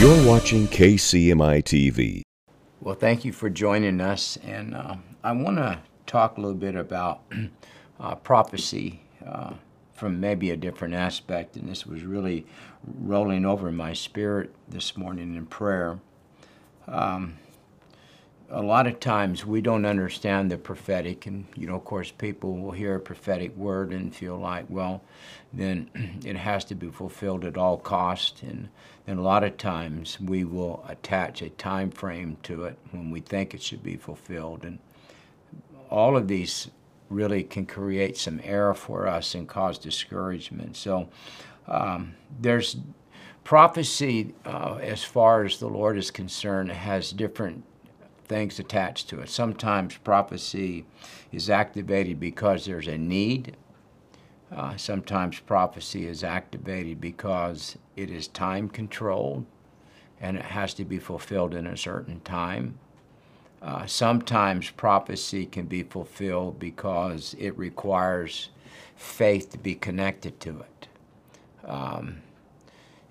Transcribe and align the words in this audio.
You're 0.00 0.26
watching 0.26 0.66
KCMI 0.66 1.62
TV. 1.62 2.22
Well, 2.80 2.94
thank 2.94 3.26
you 3.26 3.34
for 3.34 3.50
joining 3.50 4.00
us. 4.00 4.38
And 4.42 4.74
uh, 4.74 4.96
I 5.22 5.32
want 5.32 5.58
to 5.58 5.78
talk 6.06 6.38
a 6.38 6.40
little 6.40 6.56
bit 6.56 6.74
about 6.74 7.20
uh, 8.00 8.14
prophecy 8.14 9.02
uh, 9.26 9.52
from 9.92 10.18
maybe 10.18 10.52
a 10.52 10.56
different 10.56 10.94
aspect. 10.94 11.56
And 11.56 11.68
this 11.68 11.84
was 11.84 12.02
really 12.02 12.46
rolling 12.82 13.44
over 13.44 13.70
my 13.70 13.92
spirit 13.92 14.54
this 14.66 14.96
morning 14.96 15.34
in 15.36 15.44
prayer. 15.44 15.98
Um, 16.88 17.36
a 18.48 18.62
lot 18.62 18.86
of 18.86 19.00
times 19.00 19.44
we 19.44 19.60
don't 19.60 19.84
understand 19.84 20.50
the 20.50 20.56
prophetic, 20.56 21.26
and 21.26 21.46
you 21.54 21.66
know, 21.66 21.76
of 21.76 21.84
course, 21.84 22.10
people 22.10 22.56
will 22.56 22.72
hear 22.72 22.96
a 22.96 23.00
prophetic 23.00 23.56
word 23.56 23.92
and 23.92 24.14
feel 24.14 24.38
like, 24.38 24.64
well, 24.68 25.02
then 25.52 25.90
it 26.24 26.36
has 26.36 26.64
to 26.66 26.74
be 26.74 26.90
fulfilled 26.90 27.44
at 27.44 27.56
all 27.56 27.76
cost, 27.76 28.42
and 28.42 28.68
then 29.06 29.18
a 29.18 29.22
lot 29.22 29.44
of 29.44 29.56
times 29.56 30.20
we 30.20 30.44
will 30.44 30.84
attach 30.88 31.42
a 31.42 31.50
time 31.50 31.90
frame 31.90 32.36
to 32.44 32.64
it 32.64 32.78
when 32.90 33.10
we 33.10 33.20
think 33.20 33.54
it 33.54 33.62
should 33.62 33.82
be 33.82 33.96
fulfilled, 33.96 34.64
and 34.64 34.78
all 35.88 36.16
of 36.16 36.28
these 36.28 36.70
really 37.08 37.42
can 37.42 37.66
create 37.66 38.16
some 38.16 38.40
error 38.44 38.74
for 38.74 39.08
us 39.08 39.34
and 39.34 39.48
cause 39.48 39.78
discouragement. 39.78 40.76
So 40.76 41.08
um, 41.66 42.14
there's 42.40 42.76
prophecy, 43.42 44.32
uh, 44.44 44.78
as 44.80 45.02
far 45.02 45.44
as 45.44 45.58
the 45.58 45.68
Lord 45.68 45.98
is 45.98 46.10
concerned, 46.10 46.70
has 46.70 47.10
different 47.10 47.64
things 48.26 48.60
attached 48.60 49.08
to 49.08 49.20
it. 49.20 49.28
Sometimes 49.28 49.96
prophecy 49.98 50.84
is 51.32 51.50
activated 51.50 52.20
because 52.20 52.64
there's 52.64 52.86
a 52.86 52.96
need. 52.96 53.56
Uh, 54.54 54.76
sometimes 54.76 55.38
prophecy 55.40 56.06
is 56.06 56.24
activated 56.24 57.00
because 57.00 57.78
it 57.96 58.10
is 58.10 58.26
time 58.26 58.68
controlled 58.68 59.46
and 60.20 60.36
it 60.36 60.44
has 60.44 60.74
to 60.74 60.84
be 60.84 60.98
fulfilled 60.98 61.54
in 61.54 61.66
a 61.66 61.76
certain 61.76 62.20
time. 62.20 62.78
Uh, 63.62 63.86
sometimes 63.86 64.70
prophecy 64.70 65.46
can 65.46 65.66
be 65.66 65.82
fulfilled 65.82 66.58
because 66.58 67.34
it 67.38 67.56
requires 67.56 68.50
faith 68.96 69.50
to 69.50 69.58
be 69.58 69.74
connected 69.74 70.40
to 70.40 70.60
it. 70.60 70.88
Um, 71.64 72.22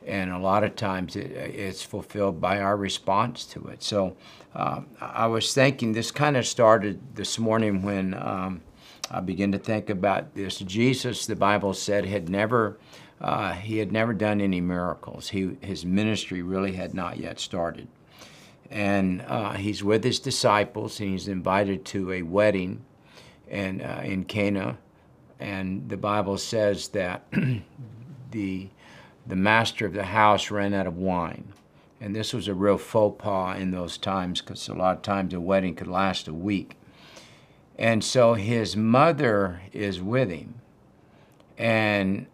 and 0.06 0.32
a 0.32 0.40
lot 0.40 0.64
of 0.64 0.76
times 0.76 1.16
it, 1.16 1.32
it's 1.32 1.84
fulfilled 1.84 2.42
by 2.42 2.60
our 2.60 2.76
response 2.76 3.46
to 3.46 3.68
it. 3.68 3.84
So 3.84 4.18
uh, 4.56 4.82
I 5.00 5.28
was 5.28 5.54
thinking, 5.54 5.94
this 5.94 6.12
kind 6.12 6.36
of 6.36 6.48
started 6.48 7.00
this 7.16 7.38
morning 7.38 7.84
when 7.84 8.14
um, 8.16 8.62
I 9.12 9.22
begin 9.22 9.52
to 9.54 9.58
think 9.58 9.90
about 9.90 10.36
this. 10.36 10.58
Jesus, 10.60 11.26
the 11.26 11.36
Bible 11.36 11.74
said, 11.74 12.06
had 12.06 12.30
never. 12.30 12.78
Uh, 13.20 13.52
he 13.52 13.80
had 13.80 13.92
never 13.92 14.14
done 14.14 14.40
any 14.40 14.62
miracles. 14.62 15.30
He, 15.30 15.58
his 15.60 15.86
ministry 15.86 16.42
really 16.42 16.72
had 16.72 16.94
not 16.94 17.18
yet 17.18 17.38
started. 17.38 17.90
And 18.72 19.22
uh, 19.28 19.54
he's 19.54 19.84
with 19.84 20.06
his 20.06 20.20
disciples, 20.20 21.02
and 21.02 21.10
he's 21.10 21.28
invited 21.28 21.84
to 21.86 22.14
a 22.14 22.22
wedding 22.22 22.86
and, 23.50 23.82
uh, 23.82 24.02
in 24.06 24.24
Cana. 24.24 24.78
And 25.38 25.90
the 25.90 25.98
Bible 25.98 26.38
says 26.38 26.90
that 26.90 27.26
the 28.32 28.70
the 29.30 29.36
master 29.36 29.86
of 29.86 29.94
the 29.94 30.06
house 30.06 30.50
ran 30.50 30.74
out 30.74 30.88
of 30.88 30.98
wine. 30.98 31.54
And 32.02 32.16
this 32.16 32.34
was 32.34 32.48
a 32.48 32.54
real 32.54 32.80
faux 32.80 33.22
pas 33.22 33.60
in 33.60 33.70
those 33.70 33.98
times 33.98 34.42
because 34.42 34.68
a 34.68 34.74
lot 34.74 34.98
of 34.98 35.02
times 35.04 35.34
a 35.34 35.40
wedding 35.40 35.76
could 35.76 35.88
last 35.88 36.28
a 36.28 36.34
week. 36.34 36.76
And 37.80 38.04
so 38.04 38.34
his 38.34 38.76
mother 38.76 39.62
is 39.72 40.02
with 40.02 40.30
him. 40.30 40.56
And 41.58 42.28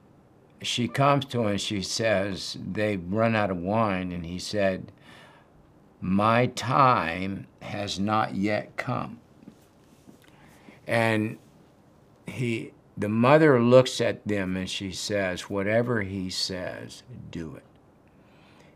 she 0.64 0.88
comes 0.88 1.26
to 1.26 1.42
him 1.42 1.48
and 1.48 1.62
she 1.62 1.84
says, 1.84 2.58
They've 2.60 3.02
run 3.08 3.36
out 3.36 3.52
of 3.52 3.58
wine. 3.58 4.12
And 4.12 4.26
he 4.26 4.40
said, 4.40 4.92
My 6.02 6.48
time 6.48 7.46
has 7.62 8.00
not 8.00 8.34
yet 8.34 8.76
come. 8.76 9.20
And 10.88 11.38
he 12.26 12.72
the 12.98 13.10
mother 13.10 13.62
looks 13.62 14.02
at 14.02 14.28
them 14.28 14.58
and 14.58 14.68
she 14.68 14.92
says, 14.92 15.42
Whatever 15.42 16.02
he 16.02 16.32
says, 16.32 17.04
do 17.30 17.56
it. 17.56 17.64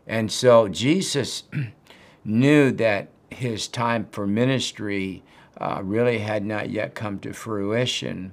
And 0.06 0.30
so 0.30 0.68
Jesus 0.68 1.44
knew 2.24 2.70
that 2.70 3.08
his 3.30 3.66
time 3.66 4.06
for 4.12 4.24
ministry 4.24 5.24
uh, 5.60 5.80
really 5.82 6.18
had 6.18 6.44
not 6.44 6.70
yet 6.70 6.94
come 6.94 7.18
to 7.20 7.32
fruition. 7.32 8.32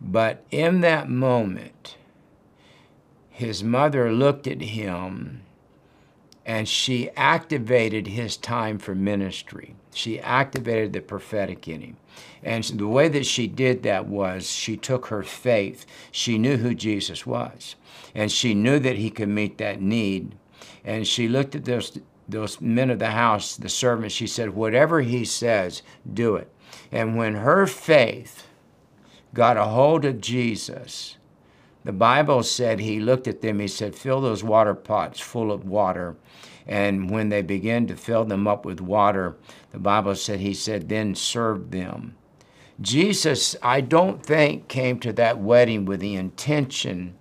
But 0.00 0.44
in 0.50 0.80
that 0.80 1.08
moment, 1.08 1.96
his 3.30 3.62
mother 3.62 4.12
looked 4.12 4.46
at 4.46 4.60
him 4.60 5.42
and 6.44 6.68
she 6.68 7.10
activated 7.10 8.08
his 8.08 8.36
time 8.36 8.78
for 8.78 8.94
ministry. 8.94 9.76
She 9.94 10.18
activated 10.18 10.92
the 10.92 11.00
prophetic 11.00 11.68
in 11.68 11.80
him. 11.80 11.96
And 12.42 12.64
the 12.64 12.88
way 12.88 13.08
that 13.08 13.26
she 13.26 13.46
did 13.46 13.84
that 13.84 14.06
was 14.06 14.50
she 14.50 14.76
took 14.76 15.06
her 15.06 15.22
faith. 15.22 15.86
She 16.10 16.38
knew 16.38 16.56
who 16.56 16.74
Jesus 16.74 17.24
was, 17.24 17.76
and 18.14 18.32
she 18.32 18.54
knew 18.54 18.78
that 18.80 18.96
he 18.96 19.10
could 19.10 19.28
meet 19.28 19.58
that 19.58 19.80
need. 19.80 20.34
And 20.84 21.06
she 21.06 21.28
looked 21.28 21.54
at 21.54 21.64
those, 21.64 21.98
those 22.28 22.60
men 22.60 22.90
of 22.90 22.98
the 22.98 23.10
house, 23.10 23.56
the 23.56 23.68
servants, 23.68 24.14
she 24.14 24.26
said, 24.26 24.50
Whatever 24.50 25.00
he 25.00 25.24
says, 25.24 25.82
do 26.12 26.36
it. 26.36 26.50
And 26.90 27.16
when 27.16 27.36
her 27.36 27.66
faith 27.66 28.46
got 29.34 29.56
a 29.56 29.64
hold 29.64 30.04
of 30.04 30.20
Jesus, 30.20 31.16
the 31.84 31.92
Bible 31.92 32.42
said 32.42 32.78
he 32.78 33.00
looked 33.00 33.26
at 33.26 33.40
them, 33.40 33.58
he 33.58 33.68
said, 33.68 33.94
Fill 33.94 34.20
those 34.20 34.44
water 34.44 34.74
pots 34.74 35.20
full 35.20 35.50
of 35.50 35.64
water. 35.64 36.16
And 36.66 37.10
when 37.10 37.28
they 37.28 37.42
began 37.42 37.86
to 37.88 37.96
fill 37.96 38.24
them 38.24 38.46
up 38.46 38.64
with 38.64 38.80
water, 38.80 39.36
the 39.72 39.78
Bible 39.78 40.14
said, 40.14 40.40
He 40.40 40.54
said, 40.54 40.88
then 40.88 41.14
serve 41.14 41.70
them. 41.70 42.16
Jesus, 42.80 43.56
I 43.62 43.80
don't 43.80 44.24
think, 44.24 44.68
came 44.68 44.98
to 45.00 45.12
that 45.14 45.38
wedding 45.38 45.84
with 45.84 46.00
the 46.00 46.14
intention 46.14 47.14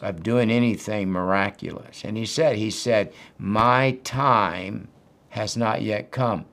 of 0.00 0.22
doing 0.22 0.50
anything 0.50 1.10
miraculous. 1.10 2.04
And 2.04 2.16
he 2.16 2.26
said, 2.26 2.56
He 2.56 2.70
said, 2.70 3.12
My 3.38 3.92
time 4.04 4.88
has 5.30 5.56
not 5.56 5.82
yet 5.82 6.10
come. 6.10 6.46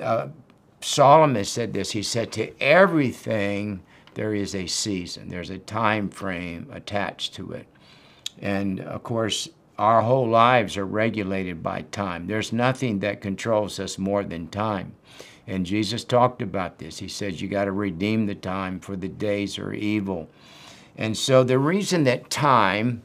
Uh, 0.00 0.28
Solomon 0.80 1.44
said 1.44 1.72
this. 1.72 1.92
He 1.92 2.02
said, 2.02 2.32
To 2.32 2.62
everything 2.62 3.82
there 4.14 4.34
is 4.34 4.54
a 4.54 4.66
season, 4.66 5.28
there's 5.28 5.50
a 5.50 5.58
time 5.58 6.08
frame 6.08 6.68
attached 6.72 7.34
to 7.34 7.52
it. 7.52 7.66
And 8.40 8.80
of 8.80 9.02
course, 9.02 9.48
our 9.78 10.02
whole 10.02 10.28
lives 10.28 10.76
are 10.76 10.84
regulated 10.84 11.62
by 11.62 11.82
time. 11.82 12.26
There's 12.26 12.52
nothing 12.52 13.00
that 13.00 13.20
controls 13.20 13.80
us 13.80 13.98
more 13.98 14.22
than 14.22 14.48
time. 14.48 14.94
And 15.46 15.66
Jesus 15.66 16.04
talked 16.04 16.40
about 16.40 16.78
this. 16.78 16.98
He 16.98 17.08
says, 17.08 17.40
You 17.40 17.48
got 17.48 17.64
to 17.64 17.72
redeem 17.72 18.26
the 18.26 18.34
time, 18.34 18.78
for 18.78 18.96
the 18.96 19.08
days 19.08 19.58
are 19.58 19.72
evil. 19.72 20.28
And 20.96 21.16
so, 21.16 21.42
the 21.42 21.58
reason 21.58 22.04
that 22.04 22.30
time 22.30 23.02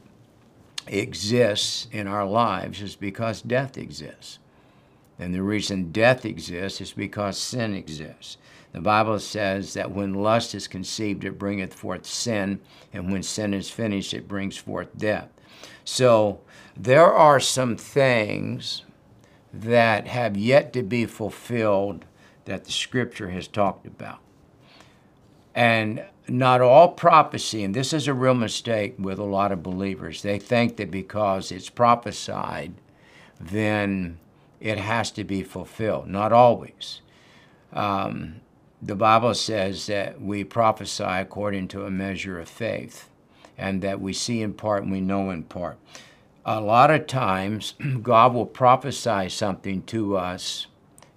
exists 0.86 1.88
in 1.92 2.06
our 2.06 2.26
lives 2.26 2.82
is 2.82 2.96
because 2.96 3.42
death 3.42 3.78
exists. 3.78 4.38
And 5.18 5.34
the 5.34 5.42
reason 5.42 5.90
death 5.90 6.24
exists 6.24 6.80
is 6.80 6.92
because 6.92 7.38
sin 7.38 7.74
exists. 7.74 8.36
The 8.72 8.80
Bible 8.80 9.18
says 9.18 9.74
that 9.74 9.90
when 9.90 10.14
lust 10.14 10.54
is 10.54 10.68
conceived, 10.68 11.24
it 11.24 11.38
bringeth 11.38 11.74
forth 11.74 12.06
sin, 12.06 12.60
and 12.92 13.10
when 13.10 13.22
sin 13.22 13.54
is 13.54 13.70
finished, 13.70 14.14
it 14.14 14.28
brings 14.28 14.56
forth 14.56 14.96
death. 14.96 15.28
So 15.84 16.40
there 16.76 17.12
are 17.12 17.40
some 17.40 17.76
things 17.76 18.82
that 19.52 20.06
have 20.06 20.36
yet 20.36 20.72
to 20.74 20.82
be 20.82 21.06
fulfilled 21.06 22.04
that 22.44 22.64
the 22.64 22.72
scripture 22.72 23.30
has 23.30 23.48
talked 23.48 23.86
about. 23.86 24.20
And 25.58 26.04
not 26.28 26.60
all 26.60 26.90
prophecy, 26.90 27.64
and 27.64 27.74
this 27.74 27.92
is 27.92 28.06
a 28.06 28.14
real 28.14 28.34
mistake 28.34 28.94
with 28.96 29.18
a 29.18 29.24
lot 29.24 29.50
of 29.50 29.60
believers, 29.60 30.22
they 30.22 30.38
think 30.38 30.76
that 30.76 30.88
because 30.88 31.50
it's 31.50 31.68
prophesied, 31.68 32.74
then 33.40 34.20
it 34.60 34.78
has 34.78 35.10
to 35.10 35.24
be 35.24 35.42
fulfilled. 35.42 36.06
Not 36.06 36.32
always. 36.32 37.00
Um, 37.72 38.36
the 38.80 38.94
Bible 38.94 39.34
says 39.34 39.88
that 39.88 40.20
we 40.20 40.44
prophesy 40.44 41.02
according 41.02 41.66
to 41.68 41.86
a 41.86 41.90
measure 41.90 42.38
of 42.38 42.48
faith, 42.48 43.08
and 43.56 43.82
that 43.82 44.00
we 44.00 44.12
see 44.12 44.42
in 44.42 44.54
part 44.54 44.84
and 44.84 44.92
we 44.92 45.00
know 45.00 45.30
in 45.30 45.42
part. 45.42 45.76
A 46.46 46.60
lot 46.60 46.92
of 46.92 47.08
times, 47.08 47.74
God 48.02 48.32
will 48.32 48.46
prophesy 48.46 49.28
something 49.28 49.82
to 49.86 50.18
us 50.18 50.68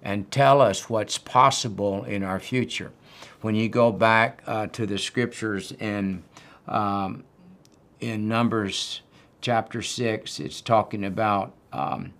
and 0.02 0.32
tell 0.32 0.60
us 0.60 0.90
what's 0.90 1.16
possible 1.16 2.02
in 2.02 2.24
our 2.24 2.40
future. 2.40 2.90
When 3.40 3.54
you 3.54 3.68
go 3.68 3.92
back 3.92 4.42
uh, 4.46 4.66
to 4.68 4.86
the 4.86 4.98
scriptures 4.98 5.72
in 5.72 6.22
um, 6.68 7.24
in 8.00 8.28
Numbers 8.28 9.02
chapter 9.40 9.82
six, 9.82 10.40
it's 10.40 10.60
talking 10.60 11.04
about. 11.04 11.54
Um, 11.72 12.14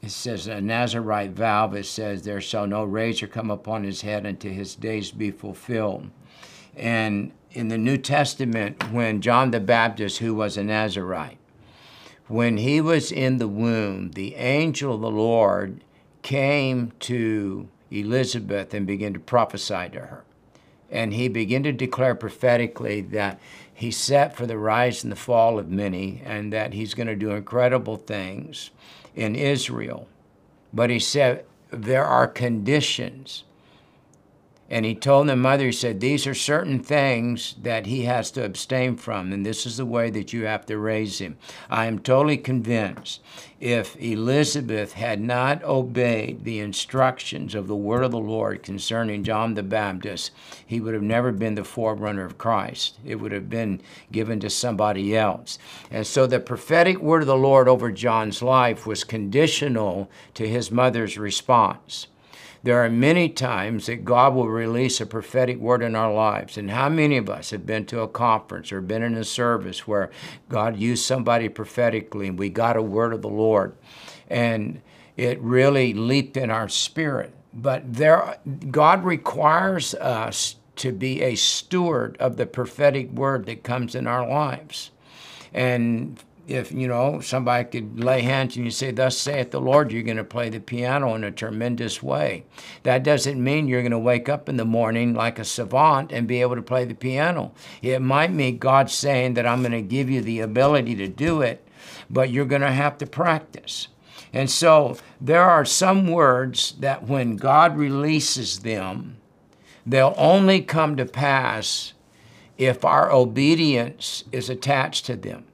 it 0.00 0.10
says 0.10 0.46
a 0.46 0.60
Nazarite 0.60 1.32
vow. 1.32 1.70
It 1.72 1.84
says 1.84 2.22
there 2.22 2.40
shall 2.40 2.66
no 2.66 2.84
razor 2.84 3.26
come 3.26 3.50
upon 3.50 3.82
his 3.82 4.02
head 4.02 4.24
until 4.24 4.52
his 4.52 4.76
days 4.76 5.10
be 5.10 5.32
fulfilled. 5.32 6.08
And 6.76 7.32
in 7.50 7.68
the 7.68 7.78
New 7.78 7.98
Testament, 7.98 8.92
when 8.92 9.20
John 9.20 9.50
the 9.50 9.60
Baptist, 9.60 10.18
who 10.18 10.34
was 10.34 10.56
a 10.56 10.62
Nazarite, 10.62 11.38
when 12.28 12.58
he 12.58 12.80
was 12.80 13.10
in 13.10 13.38
the 13.38 13.48
womb, 13.48 14.12
the 14.12 14.36
angel 14.36 14.94
of 14.94 15.00
the 15.00 15.10
Lord 15.10 15.82
came 16.22 16.92
to 17.00 17.68
Elizabeth 17.90 18.74
and 18.74 18.86
began 18.86 19.12
to 19.14 19.20
prophesy 19.20 19.88
to 19.92 20.00
her. 20.00 20.24
And 20.90 21.12
he 21.12 21.28
began 21.28 21.62
to 21.64 21.72
declare 21.72 22.14
prophetically 22.14 23.02
that 23.02 23.38
he's 23.72 23.96
set 23.96 24.34
for 24.36 24.46
the 24.46 24.56
rise 24.58 25.02
and 25.02 25.12
the 25.12 25.16
fall 25.16 25.58
of 25.58 25.70
many 25.70 26.22
and 26.24 26.52
that 26.52 26.72
he's 26.72 26.94
going 26.94 27.08
to 27.08 27.16
do 27.16 27.30
incredible 27.32 27.96
things 27.96 28.70
in 29.14 29.34
Israel. 29.34 30.08
But 30.72 30.90
he 30.90 30.98
said 30.98 31.44
there 31.70 32.04
are 32.04 32.26
conditions 32.26 33.44
and 34.70 34.84
he 34.84 34.94
told 34.94 35.28
the 35.28 35.36
mother, 35.36 35.66
he 35.66 35.72
said, 35.72 36.00
These 36.00 36.26
are 36.26 36.34
certain 36.34 36.80
things 36.80 37.54
that 37.62 37.86
he 37.86 38.02
has 38.02 38.30
to 38.32 38.44
abstain 38.44 38.96
from, 38.96 39.32
and 39.32 39.44
this 39.44 39.64
is 39.64 39.78
the 39.78 39.86
way 39.86 40.10
that 40.10 40.34
you 40.34 40.44
have 40.44 40.66
to 40.66 40.76
raise 40.76 41.20
him. 41.20 41.38
I 41.70 41.86
am 41.86 41.98
totally 41.98 42.36
convinced 42.36 43.22
if 43.60 43.96
Elizabeth 43.96 44.92
had 44.92 45.20
not 45.20 45.64
obeyed 45.64 46.44
the 46.44 46.60
instructions 46.60 47.54
of 47.54 47.66
the 47.66 47.74
word 47.74 48.04
of 48.04 48.10
the 48.10 48.18
Lord 48.18 48.62
concerning 48.62 49.24
John 49.24 49.54
the 49.54 49.62
Baptist, 49.62 50.32
he 50.66 50.80
would 50.80 50.92
have 50.92 51.02
never 51.02 51.32
been 51.32 51.54
the 51.54 51.64
forerunner 51.64 52.26
of 52.26 52.36
Christ. 52.36 52.98
It 53.06 53.16
would 53.16 53.32
have 53.32 53.48
been 53.48 53.80
given 54.12 54.38
to 54.40 54.50
somebody 54.50 55.16
else. 55.16 55.58
And 55.90 56.06
so 56.06 56.26
the 56.26 56.40
prophetic 56.40 56.98
word 56.98 57.22
of 57.22 57.26
the 57.26 57.36
Lord 57.36 57.68
over 57.68 57.90
John's 57.90 58.42
life 58.42 58.86
was 58.86 59.02
conditional 59.02 60.10
to 60.34 60.46
his 60.46 60.70
mother's 60.70 61.16
response. 61.16 62.06
There 62.62 62.84
are 62.84 62.90
many 62.90 63.28
times 63.28 63.86
that 63.86 64.04
God 64.04 64.34
will 64.34 64.48
release 64.48 65.00
a 65.00 65.06
prophetic 65.06 65.58
word 65.58 65.82
in 65.82 65.94
our 65.94 66.12
lives. 66.12 66.58
And 66.58 66.70
how 66.70 66.88
many 66.88 67.16
of 67.16 67.30
us 67.30 67.50
have 67.50 67.64
been 67.64 67.86
to 67.86 68.00
a 68.00 68.08
conference 68.08 68.72
or 68.72 68.80
been 68.80 69.02
in 69.02 69.14
a 69.14 69.24
service 69.24 69.86
where 69.86 70.10
God 70.48 70.76
used 70.76 71.04
somebody 71.04 71.48
prophetically 71.48 72.28
and 72.28 72.38
we 72.38 72.48
got 72.48 72.76
a 72.76 72.82
word 72.82 73.12
of 73.12 73.22
the 73.22 73.28
Lord 73.28 73.74
and 74.28 74.80
it 75.16 75.40
really 75.40 75.94
leaped 75.94 76.36
in 76.36 76.50
our 76.50 76.68
spirit? 76.68 77.32
But 77.54 77.94
there, 77.94 78.38
God 78.70 79.04
requires 79.04 79.94
us 79.94 80.56
to 80.76 80.92
be 80.92 81.22
a 81.22 81.34
steward 81.34 82.16
of 82.18 82.36
the 82.36 82.46
prophetic 82.46 83.10
word 83.10 83.46
that 83.46 83.62
comes 83.62 83.94
in 83.94 84.06
our 84.06 84.28
lives. 84.28 84.90
And 85.52 86.22
if 86.48 86.72
you 86.72 86.88
know 86.88 87.20
somebody 87.20 87.62
could 87.64 88.02
lay 88.02 88.22
hands 88.22 88.56
and 88.56 88.64
you 88.64 88.70
say 88.70 88.90
thus 88.90 89.18
saith 89.18 89.50
the 89.50 89.60
lord 89.60 89.92
you're 89.92 90.02
going 90.02 90.16
to 90.16 90.24
play 90.24 90.48
the 90.48 90.58
piano 90.58 91.14
in 91.14 91.22
a 91.22 91.30
tremendous 91.30 92.02
way. 92.02 92.44
That 92.84 93.02
doesn't 93.02 93.42
mean 93.42 93.68
you're 93.68 93.82
going 93.82 93.92
to 93.92 93.98
wake 93.98 94.30
up 94.30 94.48
in 94.48 94.56
the 94.56 94.64
morning 94.64 95.12
like 95.12 95.38
a 95.38 95.44
savant 95.44 96.10
and 96.10 96.26
be 96.26 96.40
able 96.40 96.56
to 96.56 96.62
play 96.62 96.86
the 96.86 96.94
piano. 96.94 97.52
It 97.82 98.00
might 98.00 98.32
mean 98.32 98.58
god 98.58 98.90
saying 98.90 99.34
that 99.34 99.46
i'm 99.46 99.60
going 99.60 99.72
to 99.72 99.82
give 99.82 100.08
you 100.08 100.22
the 100.22 100.40
ability 100.40 100.96
to 100.96 101.06
do 101.06 101.42
it 101.42 101.66
but 102.08 102.30
you're 102.30 102.46
going 102.46 102.62
to 102.62 102.72
have 102.72 102.96
to 102.98 103.06
practice. 103.06 103.88
And 104.32 104.50
so 104.50 104.96
there 105.20 105.44
are 105.44 105.64
some 105.66 106.10
words 106.10 106.72
that 106.80 107.06
when 107.06 107.36
god 107.36 107.76
releases 107.76 108.60
them 108.60 109.18
they'll 109.84 110.14
only 110.16 110.62
come 110.62 110.96
to 110.96 111.04
pass 111.04 111.92
if 112.56 112.84
our 112.84 113.12
obedience 113.12 114.24
is 114.32 114.48
attached 114.48 115.04
to 115.06 115.16
them 115.16 115.44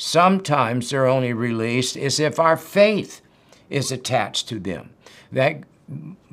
Sometimes 0.00 0.90
they're 0.90 1.08
only 1.08 1.32
released 1.32 1.96
as 1.96 2.20
if 2.20 2.38
our 2.38 2.56
faith 2.56 3.20
is 3.68 3.90
attached 3.90 4.48
to 4.48 4.60
them. 4.60 4.90
That 5.32 5.64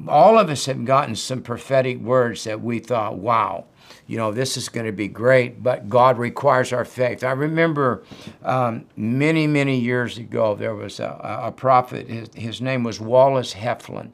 all 0.07 0.37
of 0.37 0.51
us 0.51 0.67
have 0.67 0.85
gotten 0.85 1.15
some 1.15 1.41
prophetic 1.41 1.97
words 1.97 2.43
that 2.43 2.61
we 2.61 2.77
thought, 2.77 3.17
wow, 3.17 3.65
you 4.05 4.19
know, 4.19 4.31
this 4.31 4.55
is 4.55 4.69
going 4.69 4.85
to 4.85 4.91
be 4.91 5.07
great, 5.07 5.63
but 5.63 5.89
God 5.89 6.19
requires 6.19 6.71
our 6.71 6.85
faith. 6.85 7.23
I 7.23 7.31
remember 7.31 8.03
um, 8.43 8.85
many, 8.95 9.47
many 9.47 9.79
years 9.79 10.19
ago, 10.19 10.53
there 10.53 10.75
was 10.75 10.99
a, 10.99 11.19
a 11.43 11.51
prophet, 11.51 12.07
his, 12.07 12.29
his, 12.35 12.61
name 12.61 12.83
was 12.83 12.99
Wallace 12.99 13.55
Heflin. 13.55 14.11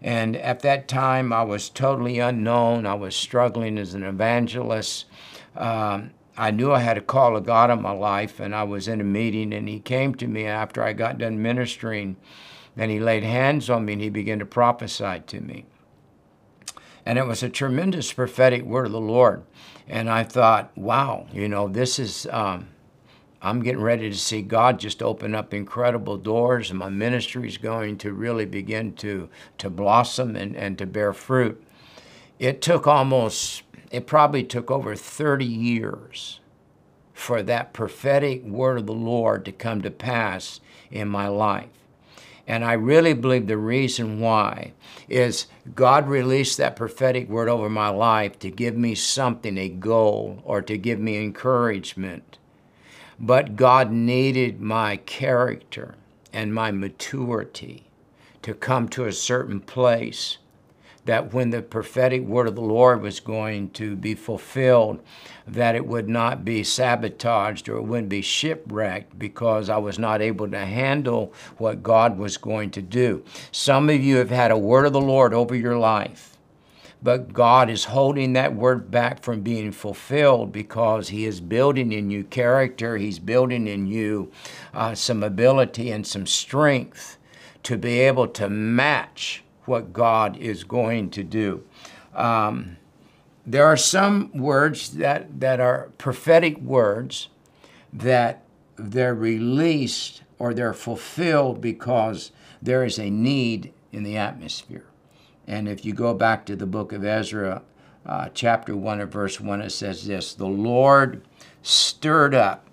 And 0.00 0.34
at 0.34 0.60
that 0.60 0.88
time, 0.88 1.32
I 1.32 1.44
was 1.44 1.68
totally 1.68 2.18
unknown. 2.18 2.84
I 2.84 2.94
was 2.94 3.14
struggling 3.14 3.78
as 3.78 3.94
an 3.94 4.02
evangelist. 4.02 5.04
Um, 5.56 6.10
I 6.36 6.50
knew 6.50 6.72
I 6.72 6.80
had 6.80 6.96
a 6.96 7.02
call 7.02 7.36
of 7.36 7.44
God 7.44 7.70
in 7.70 7.82
my 7.82 7.92
life, 7.92 8.40
and 8.40 8.54
I 8.54 8.62
was 8.64 8.88
in 8.88 9.00
a 9.00 9.04
meeting, 9.04 9.52
and 9.52 9.68
he 9.68 9.80
came 9.80 10.14
to 10.14 10.26
me 10.26 10.46
after 10.46 10.82
I 10.82 10.92
got 10.94 11.18
done 11.18 11.42
ministering, 11.42 12.16
and 12.76 12.90
he 12.90 13.00
laid 13.00 13.22
hands 13.22 13.68
on 13.68 13.84
me 13.84 13.94
and 13.94 14.02
he 14.02 14.08
began 14.08 14.38
to 14.38 14.46
prophesy 14.46 15.22
to 15.26 15.40
me. 15.40 15.66
And 17.04 17.18
it 17.18 17.26
was 17.26 17.42
a 17.42 17.48
tremendous 17.48 18.12
prophetic 18.12 18.62
word 18.62 18.86
of 18.86 18.92
the 18.92 19.00
Lord. 19.00 19.42
And 19.88 20.08
I 20.08 20.24
thought, 20.24 20.76
wow, 20.76 21.26
you 21.32 21.48
know, 21.48 21.68
this 21.68 21.98
is, 21.98 22.26
um, 22.30 22.68
I'm 23.42 23.60
getting 23.62 23.82
ready 23.82 24.08
to 24.08 24.16
see 24.16 24.40
God 24.40 24.78
just 24.78 25.02
open 25.02 25.34
up 25.34 25.52
incredible 25.52 26.16
doors, 26.16 26.70
and 26.70 26.78
my 26.78 26.88
ministry 26.88 27.48
is 27.48 27.58
going 27.58 27.98
to 27.98 28.12
really 28.12 28.46
begin 28.46 28.94
to, 28.94 29.28
to 29.58 29.68
blossom 29.68 30.36
and, 30.36 30.56
and 30.56 30.78
to 30.78 30.86
bear 30.86 31.12
fruit. 31.12 31.62
It 32.38 32.62
took 32.62 32.86
almost 32.86 33.64
it 33.92 34.06
probably 34.06 34.42
took 34.42 34.70
over 34.70 34.96
30 34.96 35.44
years 35.44 36.40
for 37.12 37.42
that 37.42 37.74
prophetic 37.74 38.42
word 38.42 38.78
of 38.78 38.86
the 38.86 38.92
Lord 38.94 39.44
to 39.44 39.52
come 39.52 39.82
to 39.82 39.90
pass 39.90 40.60
in 40.90 41.08
my 41.08 41.28
life. 41.28 41.68
And 42.46 42.64
I 42.64 42.72
really 42.72 43.12
believe 43.12 43.46
the 43.46 43.58
reason 43.58 44.18
why 44.18 44.72
is 45.08 45.46
God 45.74 46.08
released 46.08 46.58
that 46.58 46.74
prophetic 46.74 47.28
word 47.28 47.48
over 47.48 47.68
my 47.68 47.90
life 47.90 48.38
to 48.40 48.50
give 48.50 48.76
me 48.76 48.94
something, 48.94 49.56
a 49.58 49.68
goal, 49.68 50.42
or 50.44 50.62
to 50.62 50.76
give 50.76 50.98
me 50.98 51.22
encouragement. 51.22 52.38
But 53.20 53.56
God 53.56 53.92
needed 53.92 54.60
my 54.60 54.96
character 54.96 55.94
and 56.32 56.54
my 56.54 56.72
maturity 56.72 57.84
to 58.40 58.54
come 58.54 58.88
to 58.88 59.04
a 59.04 59.12
certain 59.12 59.60
place 59.60 60.38
that 61.04 61.32
when 61.34 61.50
the 61.50 61.62
prophetic 61.62 62.22
word 62.22 62.46
of 62.46 62.54
the 62.54 62.60
Lord 62.60 63.02
was 63.02 63.20
going 63.20 63.70
to 63.70 63.96
be 63.96 64.14
fulfilled, 64.14 65.02
that 65.46 65.74
it 65.74 65.86
would 65.86 66.08
not 66.08 66.44
be 66.44 66.62
sabotaged 66.62 67.68
or 67.68 67.76
it 67.76 67.82
wouldn't 67.82 68.08
be 68.08 68.22
shipwrecked 68.22 69.18
because 69.18 69.68
I 69.68 69.78
was 69.78 69.98
not 69.98 70.22
able 70.22 70.48
to 70.50 70.64
handle 70.64 71.32
what 71.58 71.82
God 71.82 72.18
was 72.18 72.36
going 72.36 72.70
to 72.72 72.82
do. 72.82 73.24
Some 73.50 73.90
of 73.90 74.02
you 74.02 74.16
have 74.16 74.30
had 74.30 74.50
a 74.50 74.58
word 74.58 74.86
of 74.86 74.92
the 74.92 75.00
Lord 75.00 75.34
over 75.34 75.54
your 75.54 75.78
life 75.78 76.32
but 77.02 77.32
God 77.32 77.68
is 77.68 77.86
holding 77.86 78.32
that 78.34 78.54
word 78.54 78.90
back 78.90 79.22
from 79.22 79.40
being 79.40 79.72
fulfilled 79.72 80.52
because 80.52 81.08
He 81.08 81.24
is 81.24 81.40
building 81.40 81.92
in 81.92 82.10
you 82.10 82.24
character, 82.24 82.96
He's 82.96 83.18
building 83.18 83.66
in 83.66 83.86
you 83.86 84.30
uh, 84.72 84.94
some 84.94 85.22
ability 85.22 85.90
and 85.90 86.06
some 86.06 86.26
strength 86.26 87.18
to 87.64 87.76
be 87.76 88.00
able 88.00 88.28
to 88.28 88.48
match 88.48 89.42
what 89.64 89.92
God 89.92 90.36
is 90.36 90.64
going 90.64 91.10
to 91.10 91.22
do. 91.22 91.64
Um, 92.14 92.76
there 93.46 93.66
are 93.66 93.76
some 93.76 94.30
words 94.32 94.90
that, 94.92 95.40
that 95.40 95.60
are 95.60 95.90
prophetic 95.98 96.58
words 96.58 97.28
that 97.92 98.44
they're 98.76 99.14
released 99.14 100.22
or 100.38 100.54
they're 100.54 100.74
fulfilled 100.74 101.60
because 101.60 102.32
there 102.60 102.84
is 102.84 102.98
a 102.98 103.10
need 103.10 103.72
in 103.90 104.02
the 104.02 104.16
atmosphere. 104.16 104.86
And 105.46 105.68
if 105.68 105.84
you 105.84 105.92
go 105.92 106.14
back 106.14 106.46
to 106.46 106.56
the 106.56 106.66
book 106.66 106.92
of 106.92 107.04
Ezra, 107.04 107.62
uh, 108.06 108.28
chapter 108.32 108.76
1 108.76 109.00
of 109.00 109.12
verse 109.12 109.40
1, 109.40 109.60
it 109.60 109.70
says 109.70 110.06
this 110.06 110.34
The 110.34 110.46
Lord 110.46 111.22
stirred 111.62 112.34
up. 112.34 112.66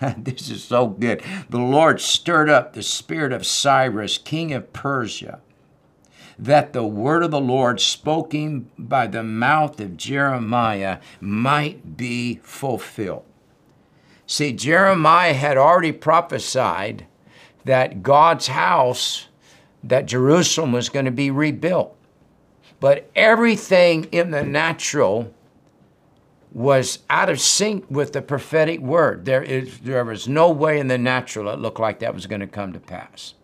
this 0.18 0.50
is 0.50 0.64
so 0.64 0.88
good. 0.88 1.22
The 1.48 1.58
Lord 1.58 2.00
stirred 2.00 2.50
up 2.50 2.72
the 2.72 2.82
spirit 2.82 3.32
of 3.32 3.46
Cyrus, 3.46 4.18
king 4.18 4.52
of 4.52 4.72
Persia 4.72 5.40
that 6.38 6.72
the 6.72 6.84
word 6.84 7.22
of 7.22 7.30
the 7.30 7.40
Lord 7.40 7.80
spoken 7.80 8.70
by 8.78 9.06
the 9.06 9.22
mouth 9.22 9.80
of 9.80 9.96
Jeremiah 9.96 10.98
might 11.20 11.96
be 11.96 12.40
fulfilled. 12.42 13.24
See, 14.26 14.52
Jeremiah 14.52 15.34
had 15.34 15.56
already 15.56 15.92
prophesied 15.92 17.06
that 17.64 18.02
God's 18.02 18.48
house, 18.48 19.28
that 19.82 20.06
Jerusalem 20.06 20.72
was 20.72 20.88
going 20.88 21.04
to 21.04 21.10
be 21.10 21.30
rebuilt. 21.30 21.96
But 22.80 23.10
everything 23.14 24.04
in 24.04 24.30
the 24.30 24.42
natural 24.42 25.32
was 26.52 27.00
out 27.10 27.28
of 27.28 27.40
sync 27.40 27.84
with 27.90 28.12
the 28.12 28.22
prophetic 28.22 28.80
word. 28.80 29.24
There, 29.24 29.42
is, 29.42 29.78
there 29.80 30.04
was 30.04 30.28
no 30.28 30.50
way 30.50 30.78
in 30.78 30.88
the 30.88 30.98
natural 30.98 31.48
it 31.50 31.58
looked 31.58 31.80
like 31.80 31.98
that 31.98 32.14
was 32.14 32.26
going 32.26 32.40
to 32.40 32.46
come 32.46 32.72
to 32.72 32.80
pass. 32.80 33.34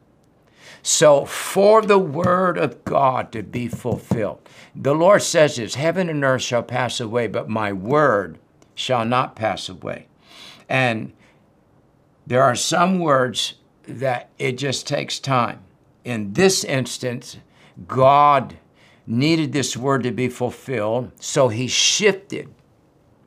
So, 0.83 1.25
for 1.25 1.83
the 1.83 1.99
word 1.99 2.57
of 2.57 2.85
God 2.85 3.33
to 3.33 3.43
be 3.43 3.69
fulfilled, 3.69 4.49
the 4.75 4.95
Lord 4.95 5.23
says 5.23 5.57
this 5.57 5.75
heaven 5.75 6.09
and 6.09 6.25
earth 6.25 6.43
shall 6.43 6.63
pass 6.63 7.01
away, 7.01 7.27
but 7.27 7.49
my 7.49 7.73
word 7.73 8.39
shall 8.75 9.05
not 9.05 9.37
pass 9.37 9.69
away. 9.69 10.07
And 10.69 11.13
there 12.27 12.43
are 12.43 12.55
some 12.55 12.99
words 13.01 13.55
that 13.87 14.31
it 14.39 14.53
just 14.53 14.87
takes 14.87 15.19
time. 15.19 15.61
In 16.05 16.33
this 16.33 16.65
instance, 16.65 17.37
God 17.87 18.57
needed 19.07 19.53
this 19.53 19.77
word 19.77 20.05
to 20.05 20.13
be 20.13 20.29
fulfilled, 20.29 21.11
so 21.21 21.49
he 21.49 21.67
shifted 21.67 22.49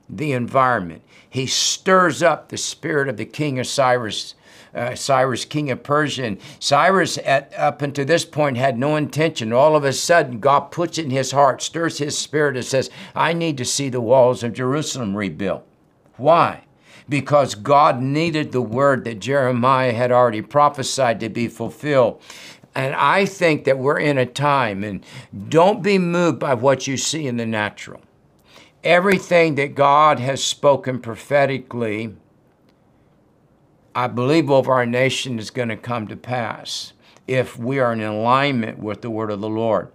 the 0.09 0.31
environment. 0.31 1.01
He 1.29 1.45
stirs 1.45 2.23
up 2.23 2.49
the 2.49 2.57
spirit 2.57 3.09
of 3.09 3.17
the 3.17 3.25
king 3.25 3.59
of 3.59 3.67
Cyrus, 3.67 4.35
uh, 4.75 4.95
Cyrus, 4.95 5.45
king 5.45 5.69
of 5.71 5.83
Persia. 5.83 6.25
And 6.25 6.37
Cyrus, 6.59 7.17
at, 7.19 7.53
up 7.57 7.81
until 7.81 8.05
this 8.05 8.25
point, 8.25 8.57
had 8.57 8.77
no 8.77 8.95
intention. 8.95 9.53
All 9.53 9.75
of 9.75 9.83
a 9.83 9.93
sudden, 9.93 10.39
God 10.39 10.71
puts 10.71 10.97
in 10.97 11.09
his 11.09 11.31
heart, 11.31 11.61
stirs 11.61 11.97
his 11.97 12.17
spirit, 12.17 12.55
and 12.55 12.65
says, 12.65 12.89
I 13.15 13.33
need 13.33 13.57
to 13.57 13.65
see 13.65 13.89
the 13.89 14.01
walls 14.01 14.43
of 14.43 14.53
Jerusalem 14.53 15.15
rebuilt. 15.15 15.65
Why? 16.17 16.65
Because 17.09 17.55
God 17.55 18.01
needed 18.01 18.51
the 18.51 18.61
word 18.61 19.03
that 19.03 19.19
Jeremiah 19.19 19.93
had 19.93 20.11
already 20.11 20.41
prophesied 20.41 21.19
to 21.19 21.29
be 21.29 21.47
fulfilled. 21.47 22.21
And 22.75 22.95
I 22.95 23.25
think 23.25 23.65
that 23.65 23.77
we're 23.77 23.99
in 23.99 24.17
a 24.17 24.25
time, 24.25 24.83
and 24.83 25.05
don't 25.49 25.83
be 25.83 25.99
moved 25.99 26.39
by 26.39 26.55
what 26.55 26.87
you 26.87 26.97
see 26.97 27.27
in 27.27 27.37
the 27.37 27.45
natural. 27.45 28.01
Everything 28.83 29.55
that 29.55 29.75
God 29.75 30.19
has 30.19 30.43
spoken 30.43 30.99
prophetically, 30.99 32.15
I 33.95 34.07
believe 34.07 34.49
over 34.49 34.73
our 34.73 34.85
nation 34.85 35.37
is 35.37 35.51
going 35.51 35.69
to 35.69 35.77
come 35.77 36.07
to 36.07 36.15
pass 36.15 36.93
if 37.27 37.57
we 37.57 37.79
are 37.79 37.93
in 37.93 38.01
alignment 38.01 38.79
with 38.79 39.01
the 39.01 39.09
word 39.09 39.31
of 39.31 39.41
the 39.41 39.49
Lord. 39.49 39.91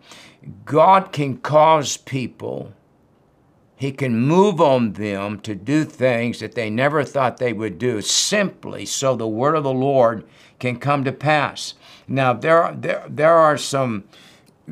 God 0.65 1.13
can 1.13 1.39
cause 1.39 1.97
people, 1.97 2.73
He 3.77 3.91
can 3.91 4.21
move 4.21 4.61
on 4.61 4.93
them 4.93 5.41
to 5.41 5.55
do 5.55 5.85
things 5.85 6.39
that 6.41 6.55
they 6.55 6.71
never 6.71 7.03
thought 7.03 7.39
they 7.39 7.53
would 7.53 7.79
do 7.79 8.01
simply 8.01 8.87
so 8.87 9.17
the 9.17 9.29
word 9.29 9.57
of 9.57 9.65
the 9.65 9.73
Lord 9.73 10.25
can 10.59 10.79
come 10.79 11.05
to 11.05 11.13
pass. 11.13 11.75
Now, 12.07 12.33
there, 12.33 12.75
there, 12.77 13.05
there 13.09 13.35
are 13.35 13.59
some, 13.59 14.05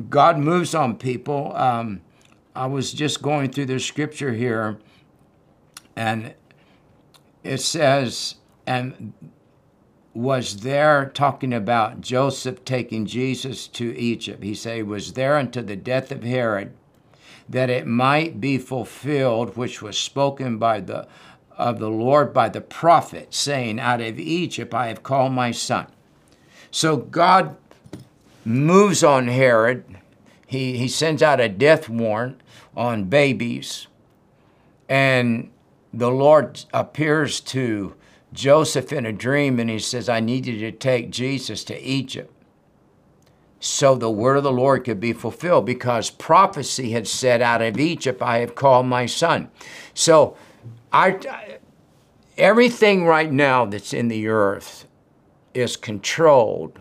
God 0.09 0.37
moves 0.39 0.73
on 0.73 0.97
people. 0.97 1.55
Um, 1.55 2.01
I 2.55 2.65
was 2.65 2.91
just 2.91 3.21
going 3.21 3.51
through 3.51 3.67
the 3.67 3.79
scripture 3.79 4.33
here, 4.33 4.79
and 5.95 6.33
it 7.43 7.59
says, 7.59 8.35
and 8.67 9.13
was 10.13 10.57
there 10.57 11.11
talking 11.13 11.53
about 11.53 12.01
Joseph 12.01 12.65
taking 12.65 13.05
Jesus 13.05 13.67
to 13.67 13.97
Egypt. 13.97 14.43
He 14.43 14.55
said 14.55 14.77
he 14.77 14.83
was 14.83 15.13
there 15.13 15.37
until 15.37 15.63
the 15.63 15.75
death 15.75 16.11
of 16.11 16.23
Herod, 16.23 16.73
that 17.47 17.69
it 17.69 17.87
might 17.87 18.41
be 18.41 18.57
fulfilled, 18.57 19.55
which 19.55 19.81
was 19.81 19.97
spoken 19.97 20.57
by 20.57 20.81
the 20.81 21.07
of 21.57 21.79
the 21.79 21.89
Lord 21.89 22.33
by 22.33 22.49
the 22.49 22.61
prophet, 22.61 23.33
saying, 23.33 23.79
Out 23.79 23.99
of 23.99 24.19
Egypt 24.19 24.73
I 24.75 24.87
have 24.87 25.01
called 25.01 25.33
my 25.33 25.51
son. 25.51 25.87
So 26.69 26.97
God 26.97 27.57
moves 28.45 29.03
on 29.03 29.27
Herod. 29.27 29.83
He, 30.45 30.77
he 30.77 30.87
sends 30.87 31.23
out 31.23 31.39
a 31.39 31.49
death 31.49 31.89
warrant 31.89 32.41
on 32.75 33.05
babies. 33.05 33.87
And 34.87 35.49
the 35.91 36.11
Lord 36.11 36.63
appears 36.73 37.39
to 37.41 37.95
Joseph 38.37 38.93
in 38.93 39.03
a 39.03 39.11
dream 39.11 39.59
and 39.59 39.67
he 39.67 39.79
says, 39.79 40.07
I 40.07 40.19
need 40.19 40.45
you 40.45 40.59
to 40.59 40.71
take 40.71 41.09
Jesus 41.09 41.63
to 41.63 41.81
Egypt. 41.81 42.31
So 43.59 43.95
the 43.95 44.11
word 44.11 44.37
of 44.37 44.43
the 44.43 44.51
Lord 44.51 44.85
could 44.85 44.99
be 44.99 45.11
fulfilled 45.11 45.65
because 45.65 46.11
prophecy 46.11 46.91
had 46.91 47.07
said, 47.07 47.41
Out 47.41 47.63
of 47.63 47.79
Egypt 47.79 48.21
I 48.21 48.37
have 48.37 48.53
called 48.53 48.85
my 48.85 49.07
son. 49.07 49.49
So 49.95 50.37
I, 50.93 51.57
everything 52.37 53.07
right 53.07 53.31
now 53.31 53.65
that's 53.65 53.91
in 53.91 54.07
the 54.07 54.27
earth 54.27 54.85
is 55.55 55.75
controlled 55.75 56.79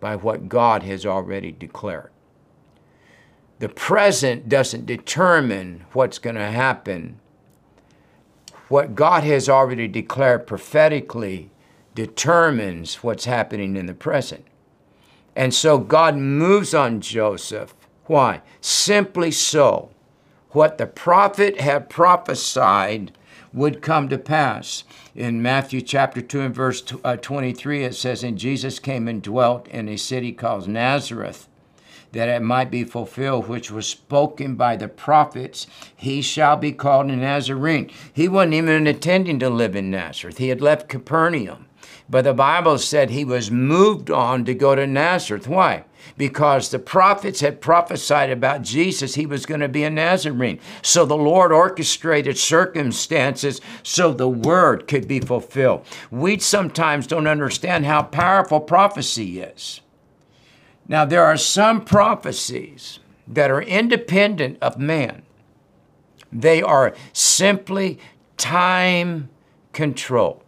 by 0.00 0.16
what 0.16 0.48
God 0.48 0.82
has 0.82 1.06
already 1.06 1.52
declared. 1.52 2.10
The 3.60 3.68
present 3.68 4.48
doesn't 4.48 4.84
determine 4.84 5.86
what's 5.92 6.18
going 6.18 6.34
to 6.34 6.50
happen. 6.50 7.20
What 8.68 8.94
God 8.94 9.22
has 9.24 9.48
already 9.48 9.86
declared 9.88 10.46
prophetically 10.46 11.50
determines 11.94 12.96
what's 12.96 13.24
happening 13.24 13.76
in 13.76 13.86
the 13.86 13.94
present. 13.94 14.44
And 15.36 15.54
so 15.54 15.78
God 15.78 16.16
moves 16.16 16.74
on 16.74 17.00
Joseph. 17.00 17.74
Why? 18.06 18.42
Simply 18.60 19.30
so. 19.30 19.90
What 20.50 20.78
the 20.78 20.86
prophet 20.86 21.60
had 21.60 21.90
prophesied 21.90 23.12
would 23.52 23.82
come 23.82 24.08
to 24.08 24.18
pass. 24.18 24.84
In 25.14 25.42
Matthew 25.42 25.80
chapter 25.80 26.20
2 26.20 26.40
and 26.40 26.54
verse 26.54 26.82
uh, 27.04 27.16
23, 27.16 27.84
it 27.84 27.94
says, 27.94 28.22
And 28.22 28.38
Jesus 28.38 28.78
came 28.78 29.08
and 29.08 29.22
dwelt 29.22 29.68
in 29.68 29.88
a 29.88 29.96
city 29.96 30.32
called 30.32 30.68
Nazareth, 30.68 31.48
that 32.12 32.28
it 32.28 32.42
might 32.42 32.70
be 32.70 32.84
fulfilled, 32.84 33.48
which 33.48 33.70
was 33.70 33.86
spoken 33.86 34.54
by 34.54 34.76
the 34.76 34.88
prophets, 34.88 35.66
He 35.94 36.22
shall 36.22 36.56
be 36.56 36.72
called 36.72 37.10
a 37.10 37.16
Nazarene. 37.16 37.90
He 38.12 38.28
wasn't 38.28 38.54
even 38.54 38.86
intending 38.86 39.38
to 39.40 39.50
live 39.50 39.76
in 39.76 39.90
Nazareth, 39.90 40.38
he 40.38 40.48
had 40.48 40.60
left 40.60 40.88
Capernaum. 40.88 41.66
But 42.08 42.22
the 42.22 42.34
Bible 42.34 42.78
said 42.78 43.10
he 43.10 43.24
was 43.24 43.50
moved 43.50 44.10
on 44.10 44.44
to 44.44 44.54
go 44.54 44.74
to 44.76 44.86
Nazareth. 44.86 45.48
Why? 45.48 45.84
Because 46.16 46.70
the 46.70 46.78
prophets 46.78 47.40
had 47.40 47.60
prophesied 47.60 48.30
about 48.30 48.62
Jesus, 48.62 49.16
he 49.16 49.26
was 49.26 49.44
going 49.44 49.60
to 49.60 49.68
be 49.68 49.82
a 49.82 49.90
Nazarene. 49.90 50.60
So 50.82 51.04
the 51.04 51.16
Lord 51.16 51.50
orchestrated 51.50 52.38
circumstances 52.38 53.60
so 53.82 54.12
the 54.12 54.28
word 54.28 54.86
could 54.86 55.08
be 55.08 55.18
fulfilled. 55.18 55.84
We 56.10 56.38
sometimes 56.38 57.08
don't 57.08 57.26
understand 57.26 57.86
how 57.86 58.04
powerful 58.04 58.60
prophecy 58.60 59.40
is. 59.40 59.80
Now, 60.88 61.04
there 61.04 61.24
are 61.24 61.36
some 61.36 61.84
prophecies 61.84 63.00
that 63.26 63.50
are 63.50 63.62
independent 63.62 64.58
of 64.62 64.78
man, 64.78 65.22
they 66.32 66.62
are 66.62 66.94
simply 67.12 67.98
time 68.36 69.30
controlled. 69.72 70.42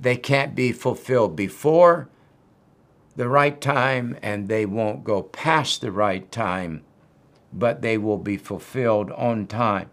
They 0.00 0.16
can't 0.16 0.54
be 0.54 0.72
fulfilled 0.72 1.36
before 1.36 2.08
the 3.16 3.28
right 3.28 3.60
time, 3.60 4.16
and 4.22 4.48
they 4.48 4.66
won't 4.66 5.04
go 5.04 5.22
past 5.22 5.80
the 5.80 5.92
right 5.92 6.30
time, 6.32 6.82
but 7.52 7.80
they 7.80 7.96
will 7.96 8.18
be 8.18 8.36
fulfilled 8.36 9.10
on 9.12 9.46
time. 9.46 9.90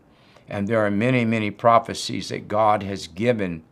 And 0.49 0.67
there 0.67 0.85
are 0.85 0.91
many, 0.91 1.23
many 1.23 1.51
prophecies 1.51 2.29
that 2.29 2.47
God 2.47 2.83
has 2.83 3.07
given 3.07 3.63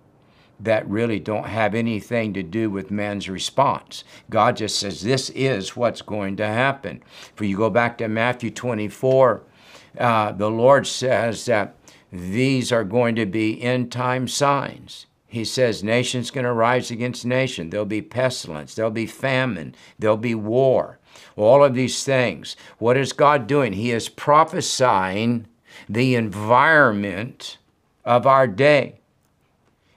that 0.59 0.87
really 0.89 1.19
don't 1.19 1.47
have 1.47 1.73
anything 1.73 2.33
to 2.33 2.43
do 2.43 2.69
with 2.69 2.91
man's 2.91 3.29
response. 3.29 4.03
God 4.29 4.57
just 4.57 4.79
says, 4.79 5.01
This 5.01 5.29
is 5.31 5.75
what's 5.75 6.01
going 6.01 6.35
to 6.37 6.47
happen. 6.47 7.01
For 7.35 7.45
you 7.45 7.57
go 7.57 7.69
back 7.69 7.97
to 7.99 8.07
Matthew 8.07 8.51
24, 8.51 9.43
uh, 9.97 10.31
the 10.33 10.49
Lord 10.49 10.85
says 10.87 11.45
that 11.45 11.75
these 12.11 12.71
are 12.71 12.83
going 12.83 13.15
to 13.15 13.25
be 13.25 13.61
end 13.61 13.91
time 13.91 14.27
signs. 14.27 15.05
He 15.27 15.45
says 15.45 15.83
nation's 15.83 16.31
going 16.31 16.45
to 16.45 16.53
rise 16.53 16.89
against 16.89 17.25
nation. 17.25 17.69
There'll 17.69 17.85
be 17.85 18.01
pestilence. 18.01 18.73
There'll 18.73 18.89
be 18.89 19.05
famine. 19.05 19.75
There'll 19.99 20.17
be 20.17 20.33
war. 20.33 20.97
All 21.35 21.63
of 21.63 21.75
these 21.75 22.03
things. 22.03 22.55
What 22.79 22.97
is 22.97 23.13
God 23.13 23.45
doing? 23.45 23.73
He 23.73 23.91
is 23.91 24.09
prophesying 24.09 25.45
the 25.87 26.15
environment 26.15 27.57
of 28.03 28.25
our 28.25 28.47
day. 28.47 28.98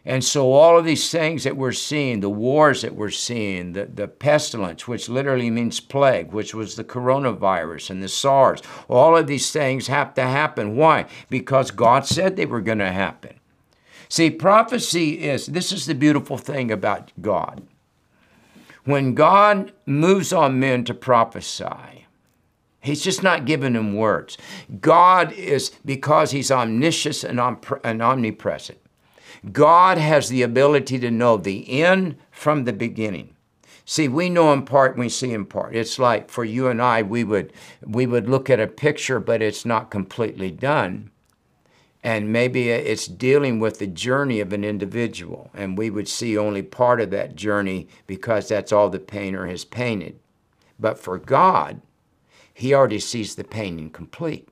And 0.05 0.25
so, 0.25 0.53
all 0.53 0.77
of 0.77 0.85
these 0.85 1.11
things 1.11 1.45
that 1.45 1.57
we're 1.57 1.71
seeing, 1.71 2.21
the 2.21 2.29
wars 2.29 2.83
that 2.83 2.97
we're 2.97 3.11
seeing, 3.11 3.73
the, 3.73 3.85
the 3.85 4.09
pestilence, 4.09 4.89
which 4.89 5.09
literally 5.09 5.49
means 5.49 5.79
plague, 5.79 6.33
which 6.33 6.55
was 6.55 6.75
the 6.75 6.83
coronavirus 6.83 7.91
and 7.91 8.03
the 8.03 8.09
SARS, 8.09 8.63
all 8.89 9.17
of 9.17 9.29
these 9.29 9.53
things 9.53 9.87
have 9.87 10.13
to 10.15 10.23
happen. 10.23 10.75
Why? 10.75 11.07
Because 11.31 11.71
God 11.71 12.05
said 12.05 12.35
they 12.35 12.47
were 12.47 12.61
going 12.61 12.79
to 12.79 12.91
happen. 12.91 13.39
See, 14.09 14.29
prophecy 14.29 15.21
is 15.23 15.47
this 15.47 15.71
is 15.73 15.87
the 15.87 15.95
beautiful 15.95 16.37
thing 16.37 16.71
about 16.71 17.13
God. 17.21 17.63
When 18.85 19.15
God 19.15 19.73
moves 19.87 20.33
on 20.33 20.59
men 20.59 20.85
to 20.85 20.95
prophesy, 20.95 22.07
He's 22.83 23.03
just 23.03 23.23
not 23.23 23.47
giving 23.47 23.75
them 23.75 23.95
words. 23.95 24.37
God 24.81 25.33
is, 25.33 25.71
because 25.85 26.33
He's 26.33 26.51
omniscient 26.51 27.23
and, 27.23 27.41
and 27.85 28.03
omnipresent, 28.03 28.81
God 29.51 29.99
has 29.99 30.29
the 30.29 30.43
ability 30.43 31.01
to 31.01 31.11
know 31.11 31.37
the 31.37 31.83
end 31.83 32.17
from 32.31 32.65
the 32.65 32.73
beginning. 32.73 33.35
See, 33.85 34.07
we 34.07 34.31
know 34.31 34.53
in 34.53 34.65
part, 34.65 34.97
we 34.97 35.09
see 35.09 35.33
in 35.33 35.47
part. 35.47 35.75
It's 35.75 35.99
like 35.99 36.31
for 36.31 36.45
you 36.45 36.69
and 36.69 36.81
I, 36.81 37.03
we 37.03 37.25
would 37.25 37.53
we 37.85 38.07
would 38.07 38.29
look 38.29 38.49
at 38.49 38.61
a 38.61 38.69
picture, 38.69 39.19
but 39.19 39.43
it's 39.43 39.65
not 39.65 39.91
completely 39.91 40.53
done. 40.53 41.11
And 42.05 42.33
maybe 42.33 42.71
it's 42.71 43.07
dealing 43.07 43.59
with 43.59 43.79
the 43.79 43.87
journey 43.87 44.41
of 44.41 44.53
an 44.53 44.65
individual 44.65 45.51
and 45.55 45.79
we 45.79 45.91
would 45.91 46.09
see 46.09 46.37
only 46.37 46.63
part 46.63 47.01
of 47.01 47.11
that 47.11 47.37
journey 47.37 47.89
because 48.07 48.49
that's 48.49 48.73
all 48.73 48.91
the 48.91 48.99
painter 48.99 49.47
has 49.47 49.65
painted. 49.65 50.19
But 50.81 50.99
for 50.99 51.19
god 51.19 51.81
he 52.55 52.75
already 52.75 52.99
sees 52.99 53.35
the 53.35 53.45
painting 53.45 53.91
complete. 53.91 54.49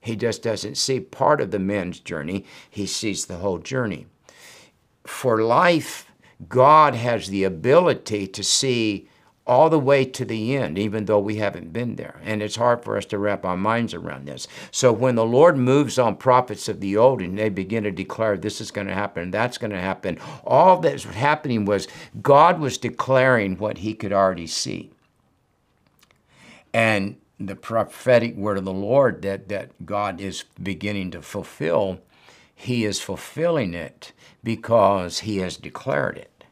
He 0.00 0.16
just 0.16 0.42
doesn't 0.42 0.76
see 0.76 1.00
part 1.00 1.40
of 1.40 1.50
the 1.50 1.58
man's 1.58 1.98
journey. 2.00 2.44
He 2.68 2.86
sees 2.86 3.26
the 3.26 3.38
whole 3.38 3.58
journey 3.58 4.06
for 5.08 5.42
life 5.42 6.10
god 6.48 6.94
has 6.94 7.28
the 7.28 7.44
ability 7.44 8.26
to 8.26 8.42
see 8.42 9.08
all 9.48 9.70
the 9.70 9.78
way 9.78 10.04
to 10.04 10.26
the 10.26 10.54
end, 10.54 10.78
even 10.78 11.06
though 11.06 11.18
we 11.18 11.36
haven't 11.36 11.72
been 11.72 11.96
there. 11.96 12.20
And 12.22 12.42
it's 12.42 12.56
hard 12.56 12.84
for 12.84 12.98
us 12.98 13.06
to 13.06 13.18
wrap 13.18 13.46
our 13.46 13.56
minds 13.56 13.94
around 13.94 14.26
this. 14.26 14.46
So 14.70 14.92
when 14.92 15.14
the 15.14 15.24
Lord 15.24 15.56
moves 15.56 15.98
on 15.98 16.16
prophets 16.16 16.68
of 16.68 16.80
the 16.80 16.98
old 16.98 17.22
and 17.22 17.38
they 17.38 17.48
begin 17.48 17.84
to 17.84 17.90
declare 17.90 18.36
this 18.36 18.60
is 18.60 18.70
going 18.70 18.88
to 18.88 18.94
happen, 18.94 19.30
that's 19.30 19.56
going 19.56 19.70
to 19.70 19.80
happen, 19.80 20.18
all 20.44 20.78
that's 20.80 21.04
happening 21.04 21.64
was 21.64 21.88
God 22.20 22.60
was 22.60 22.76
declaring 22.76 23.56
what 23.56 23.78
he 23.78 23.94
could 23.94 24.12
already 24.12 24.46
see. 24.46 24.90
And 26.74 27.16
the 27.40 27.56
prophetic 27.56 28.36
word 28.36 28.58
of 28.58 28.66
the 28.66 28.72
Lord 28.72 29.22
that, 29.22 29.48
that 29.48 29.86
God 29.86 30.20
is 30.20 30.44
beginning 30.62 31.12
to 31.12 31.22
fulfill, 31.22 32.00
he 32.60 32.84
is 32.84 32.98
fulfilling 32.98 33.72
it 33.72 34.12
because 34.42 35.20
he 35.20 35.36
has 35.36 35.56
declared 35.56 36.18
it. 36.18 36.44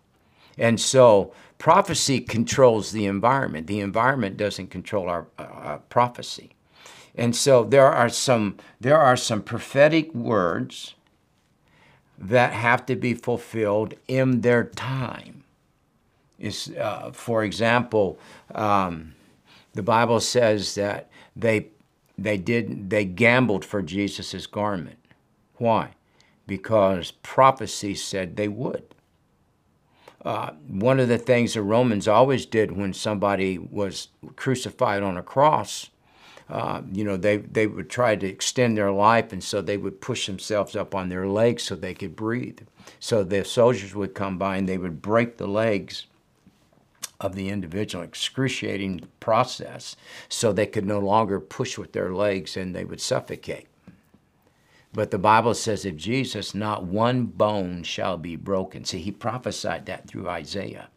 And 0.57 0.81
so 0.81 1.35
prophecy 1.59 2.21
controls 2.21 2.93
the 2.93 3.07
environment. 3.07 3.67
The 3.67 3.81
environment 3.81 4.37
doesn't 4.37 4.69
control 4.69 5.09
our 5.09 5.27
uh, 5.37 5.43
uh, 5.43 5.79
prophecy. 5.89 6.51
And 7.17 7.35
so 7.35 7.65
there 7.65 7.91
are 7.91 8.09
some 8.09 8.57
there 8.81 9.01
are 9.01 9.17
some 9.17 9.43
prophetic 9.43 10.15
words 10.15 10.95
that 12.17 12.53
have 12.53 12.87
to 12.87 12.95
be 12.95 13.13
fulfilled 13.13 13.95
in 14.07 14.43
their 14.43 14.63
time. 14.63 15.43
Is 16.39 16.73
uh, 16.79 17.11
for 17.11 17.43
example, 17.43 18.17
um, 18.55 19.15
the 19.75 19.83
Bible 19.83 20.21
says 20.21 20.77
that 20.77 21.11
they 21.35 21.67
they 22.17 22.37
did 22.37 22.91
they 22.91 23.05
gambled 23.05 23.65
for 23.65 23.83
Jesus' 23.83 24.47
garment. 24.47 24.99
Why? 25.59 25.91
Because 26.47 27.11
prophecy 27.11 27.95
said 27.95 28.37
they 28.37 28.49
would. 28.49 28.95
Uh, 30.25 30.53
one 30.67 30.99
of 30.99 31.09
the 31.09 31.19
things 31.19 31.55
the 31.55 31.63
Romans 31.63 32.09
always 32.09 32.47
did 32.47 32.73
when 32.73 32.93
somebody 32.93 33.59
was 33.59 34.09
crucified 34.35 35.03
on 35.03 35.17
a 35.17 35.23
cross, 35.23 35.91
uh, 36.49 36.83
you 36.93 37.05
know, 37.05 37.17
they, 37.17 37.39
they 37.39 37.67
would 37.67 37.91
try 37.91 38.17
to 38.17 38.27
extend 38.27 38.77
their 38.77 38.93
life, 38.93 39.33
and 39.33 39.43
so 39.43 39.61
they 39.61 39.77
would 39.77 40.01
push 40.01 40.27
themselves 40.27 40.77
up 40.77 40.95
on 40.95 41.09
their 41.09 41.27
legs 41.27 41.65
so 41.65 41.75
they 41.75 41.95
could 41.95 42.15
breathe. 42.15 42.61
So 43.01 43.25
the 43.25 43.45
soldiers 43.45 43.95
would 43.95 44.15
come 44.15 44.39
by 44.39 44.57
and 44.57 44.69
they 44.69 44.79
would 44.79 45.03
break 45.03 45.37
the 45.37 45.49
legs 45.49 46.07
of 47.21 47.35
the 47.35 47.49
individual, 47.49 48.05
excruciating 48.05 49.09
process, 49.21 49.97
so 50.29 50.53
they 50.53 50.67
could 50.67 50.87
no 50.87 50.99
longer 50.99 51.41
push 51.41 51.79
with 51.79 51.93
their 51.93 52.13
legs 52.13 52.57
and 52.57 52.75
they 52.75 52.85
would 52.85 53.01
suffocate. 53.01 53.67
But 54.97 55.11
the 55.11 55.19
Bible 55.19 55.53
says 55.53 55.85
of 55.85 55.99
Jesus, 55.99 56.55
not 56.55 56.85
one 56.85 57.26
bone 57.26 57.83
shall 57.83 58.17
be 58.17 58.35
broken. 58.35 58.87
See, 58.87 58.99
he 58.99 59.12
prophesied 59.12 59.85
that 59.85 60.09
through 60.09 60.26
Isaiah. 60.26 60.88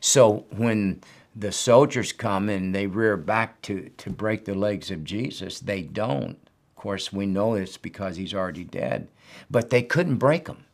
So 0.00 0.44
when 0.50 1.02
the 1.36 1.52
soldiers 1.52 2.12
come 2.12 2.48
and 2.48 2.74
they 2.74 2.88
rear 2.88 3.16
back 3.16 3.62
to, 3.62 3.90
to 3.98 4.10
break 4.10 4.44
the 4.44 4.56
legs 4.56 4.90
of 4.90 5.04
Jesus, 5.04 5.60
they 5.60 5.82
don't. 5.82 6.36
Of 6.70 6.74
course, 6.74 7.12
we 7.12 7.26
know 7.26 7.54
it's 7.54 7.76
because 7.76 8.16
he's 8.16 8.34
already 8.34 8.64
dead. 8.64 9.06
But 9.48 9.70
they 9.70 9.82
couldn't 9.82 10.16
break 10.16 10.48
him 10.48 10.65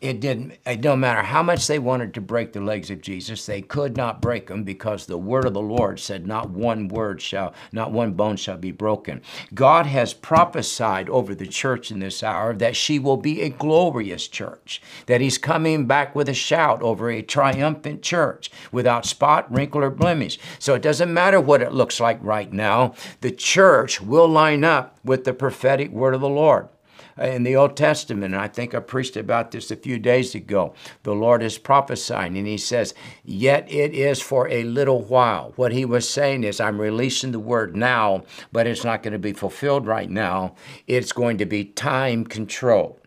it 0.00 0.20
didn't 0.20 0.56
it 0.66 0.80
don't 0.80 1.00
matter 1.00 1.22
how 1.22 1.42
much 1.42 1.66
they 1.66 1.78
wanted 1.78 2.12
to 2.12 2.20
break 2.20 2.52
the 2.52 2.60
legs 2.60 2.90
of 2.90 3.00
jesus 3.00 3.46
they 3.46 3.62
could 3.62 3.96
not 3.96 4.20
break 4.20 4.48
them 4.48 4.64
because 4.64 5.06
the 5.06 5.18
word 5.18 5.46
of 5.46 5.54
the 5.54 5.60
lord 5.60 5.98
said 5.98 6.26
not 6.26 6.50
one 6.50 6.88
word 6.88 7.20
shall 7.20 7.54
not 7.72 7.92
one 7.92 8.12
bone 8.12 8.36
shall 8.36 8.56
be 8.56 8.70
broken. 8.72 9.22
God 9.54 9.86
has 9.86 10.14
prophesied 10.14 11.08
over 11.08 11.34
the 11.34 11.46
church 11.46 11.90
in 11.90 12.00
this 12.00 12.22
hour 12.22 12.54
that 12.54 12.76
she 12.76 12.98
will 12.98 13.16
be 13.16 13.42
a 13.42 13.48
glorious 13.48 14.28
church 14.28 14.82
that 15.06 15.20
he's 15.20 15.38
coming 15.38 15.86
back 15.86 16.14
with 16.14 16.28
a 16.28 16.34
shout 16.34 16.82
over 16.82 17.10
a 17.10 17.22
triumphant 17.22 18.02
church 18.02 18.50
without 18.72 19.06
spot 19.06 19.52
wrinkle 19.52 19.82
or 19.82 19.90
blemish. 19.90 20.38
So 20.58 20.74
it 20.74 20.82
doesn't 20.82 21.12
matter 21.12 21.40
what 21.40 21.62
it 21.62 21.72
looks 21.72 22.00
like 22.00 22.18
right 22.22 22.52
now 22.52 22.94
the 23.20 23.30
church 23.30 24.00
will 24.00 24.28
line 24.28 24.64
up 24.64 24.98
with 25.04 25.24
the 25.24 25.34
prophetic 25.34 25.90
word 25.90 26.14
of 26.14 26.20
the 26.20 26.28
lord 26.28 26.68
Uh, 27.16 27.26
in 27.26 27.44
the 27.44 27.54
Old 27.54 27.76
Testament. 27.76 28.34
And 28.34 28.42
I 28.42 28.48
think 28.48 28.74
I 28.74 28.80
preached 28.80 29.16
about 29.16 29.52
this 29.52 29.70
a 29.70 29.76
few 29.76 30.00
days 30.00 30.34
ago. 30.34 30.74
The 31.04 31.14
Lord 31.14 31.44
is 31.44 31.58
prophesying, 31.58 32.36
and 32.36 32.46
He 32.46 32.58
says, 32.58 32.92
Yet 33.24 33.70
it 33.70 33.94
is 33.94 34.20
for 34.20 34.48
a 34.48 34.64
little 34.64 35.02
while. 35.02 35.52
What 35.54 35.72
He 35.72 35.84
was 35.84 36.08
saying 36.08 36.42
is, 36.42 36.60
I'm 36.60 36.80
releasing 36.80 37.30
the 37.30 37.38
word 37.38 37.76
now, 37.76 38.24
but 38.50 38.66
it's 38.66 38.82
not 38.82 39.04
going 39.04 39.12
to 39.12 39.18
be 39.18 39.32
fulfilled 39.32 39.86
right 39.86 40.10
now. 40.10 40.56
It's 40.88 41.12
going 41.12 41.38
to 41.38 41.46
be 41.46 41.64
time 41.64 42.24
controlled. 42.24 43.00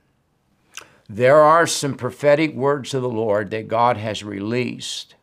There 1.10 1.42
are 1.42 1.68
some 1.68 1.96
prophetic 1.96 2.54
words 2.54 2.94
of 2.94 3.02
the 3.02 3.10
Lord 3.10 3.52
that 3.52 3.68
God 3.68 3.98
has 3.98 4.24
released 4.24 5.16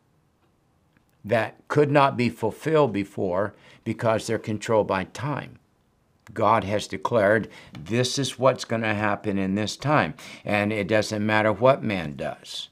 that 1.23 1.67
could 1.67 1.89
not 1.89 2.15
be 2.15 2.29
fulfilled 2.29 2.93
before 2.93 3.55
because 3.83 4.27
they're 4.27 4.37
controlled 4.37 4.87
by 4.87 5.05
time. 5.05 5.57
God 6.33 6.63
has 6.63 6.87
declared 6.87 7.49
this 7.77 8.17
is 8.17 8.39
what's 8.39 8.65
going 8.65 8.81
to 8.81 8.93
happen 8.93 9.37
in 9.37 9.55
this 9.55 9.77
time. 9.77 10.15
And 10.43 10.73
it 10.73 10.87
doesn't 10.87 11.25
matter 11.25 11.51
what 11.51 11.83
man 11.83 12.15
does, 12.15 12.69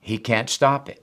he 0.00 0.18
can't 0.18 0.50
stop 0.50 0.88
it. 0.88 1.02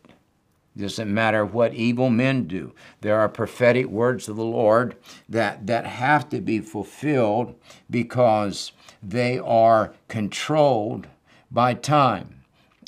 It 0.75 0.81
doesn't 0.81 1.13
matter 1.13 1.45
what 1.45 1.75
evil 1.75 2.09
men 2.09 2.47
do. 2.47 2.73
There 3.01 3.19
are 3.19 3.29
prophetic 3.29 3.85
words 3.87 4.27
of 4.27 4.37
the 4.37 4.43
Lord 4.43 4.95
that, 5.29 5.67
that 5.67 5.85
have 5.85 6.29
to 6.29 6.41
be 6.41 6.59
fulfilled 6.59 7.55
because 7.89 8.71
they 9.01 9.37
are 9.37 9.93
controlled 10.07 11.07
by 11.51 11.75
time. 11.75 12.43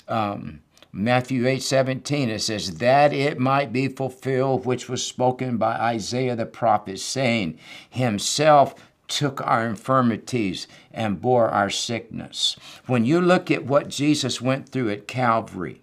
Um, 0.07 0.61
Matthew 0.91 1.45
8 1.45 1.61
17, 1.61 2.29
it 2.29 2.39
says, 2.41 2.77
That 2.77 3.11
it 3.13 3.37
might 3.37 3.73
be 3.73 3.89
fulfilled 3.89 4.65
which 4.65 4.87
was 4.87 5.05
spoken 5.05 5.57
by 5.57 5.73
Isaiah 5.73 6.37
the 6.37 6.45
prophet, 6.45 6.99
saying, 6.99 7.59
Himself 7.89 8.73
took 9.07 9.45
our 9.45 9.65
infirmities 9.65 10.67
and 10.91 11.21
bore 11.21 11.49
our 11.49 11.69
sickness. 11.69 12.55
When 12.85 13.05
you 13.05 13.21
look 13.21 13.51
at 13.51 13.65
what 13.65 13.89
Jesus 13.89 14.41
went 14.41 14.69
through 14.69 14.89
at 14.89 15.07
Calvary, 15.07 15.81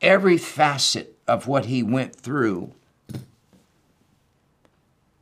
every 0.00 0.38
facet 0.38 1.16
of 1.26 1.46
what 1.46 1.66
he 1.66 1.82
went 1.82 2.14
through 2.14 2.72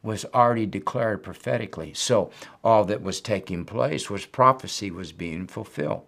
was 0.02 0.26
already 0.34 0.66
declared 0.66 1.22
prophetically. 1.22 1.94
So 1.94 2.30
all 2.62 2.84
that 2.84 3.02
was 3.02 3.20
taking 3.20 3.64
place 3.64 4.10
was 4.10 4.26
prophecy 4.26 4.90
was 4.90 5.12
being 5.12 5.46
fulfilled. 5.46 6.02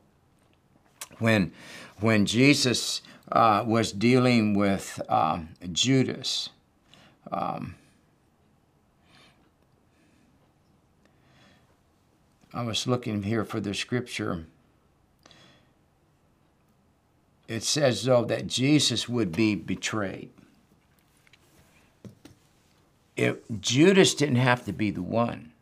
When, 1.18 1.52
when 2.00 2.26
Jesus 2.26 3.00
uh, 3.32 3.64
was 3.66 3.92
dealing 3.92 4.52
with 4.52 5.00
um, 5.08 5.48
Judas, 5.72 6.50
um, 7.32 7.76
I 12.56 12.62
was 12.62 12.86
looking 12.86 13.24
here 13.24 13.44
for 13.44 13.60
the 13.60 13.74
scripture. 13.74 14.46
It 17.46 17.62
says, 17.62 18.04
though, 18.04 18.24
that 18.24 18.46
Jesus 18.46 19.06
would 19.10 19.30
be 19.30 19.54
betrayed. 19.54 20.30
If 23.14 23.36
Judas 23.60 24.14
didn't 24.14 24.36
have 24.36 24.64
to 24.64 24.72
be 24.72 24.90
the 24.90 25.02
one, 25.02 25.52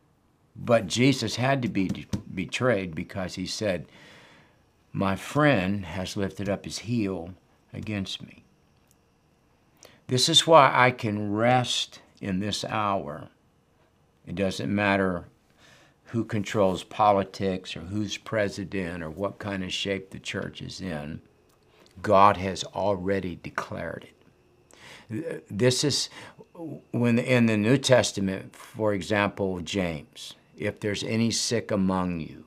but 0.55 0.87
Jesus 0.87 1.35
had 1.35 1.63
to 1.63 1.69
be 1.69 2.07
betrayed 2.33 2.95
because 2.95 3.35
he 3.35 3.47
said, 3.47 3.87
My 4.93 5.17
friend 5.17 5.85
has 5.87 6.17
lifted 6.17 6.49
up 6.49 6.65
his 6.65 6.79
heel 6.79 7.35
against 7.73 8.23
me. 8.23 8.45
This 10.07 10.29
is 10.29 10.47
why 10.47 10.71
I 10.73 10.93
can 10.93 11.33
rest 11.33 11.99
in 12.21 12.39
this 12.39 12.65
hour. 12.65 13.31
It 14.29 14.37
doesn't 14.37 14.73
matter 14.73 15.25
who 16.15 16.25
controls 16.25 16.85
politics 16.85 17.77
or 17.77 17.81
who's 17.81 18.17
president 18.17 19.03
or 19.03 19.11
what 19.11 19.41
kind 19.41 19.65
of 19.65 19.73
shape 19.73 20.11
the 20.11 20.19
church 20.21 20.63
is 20.63 20.81
in. 20.81 21.21
God 22.03 22.37
has 22.37 22.63
already 22.63 23.41
declared 23.43 24.07
it. 25.11 25.45
This 25.51 25.83
is 25.83 26.09
when 26.93 27.19
in 27.19 27.47
the 27.47 27.57
New 27.57 27.77
Testament, 27.79 28.55
for 28.55 28.95
example, 28.95 29.59
James, 29.59 30.35
if 30.57 30.79
there's 30.79 31.03
any 31.03 31.33
sick 31.33 31.73
among 31.73 32.21
you, 32.21 32.45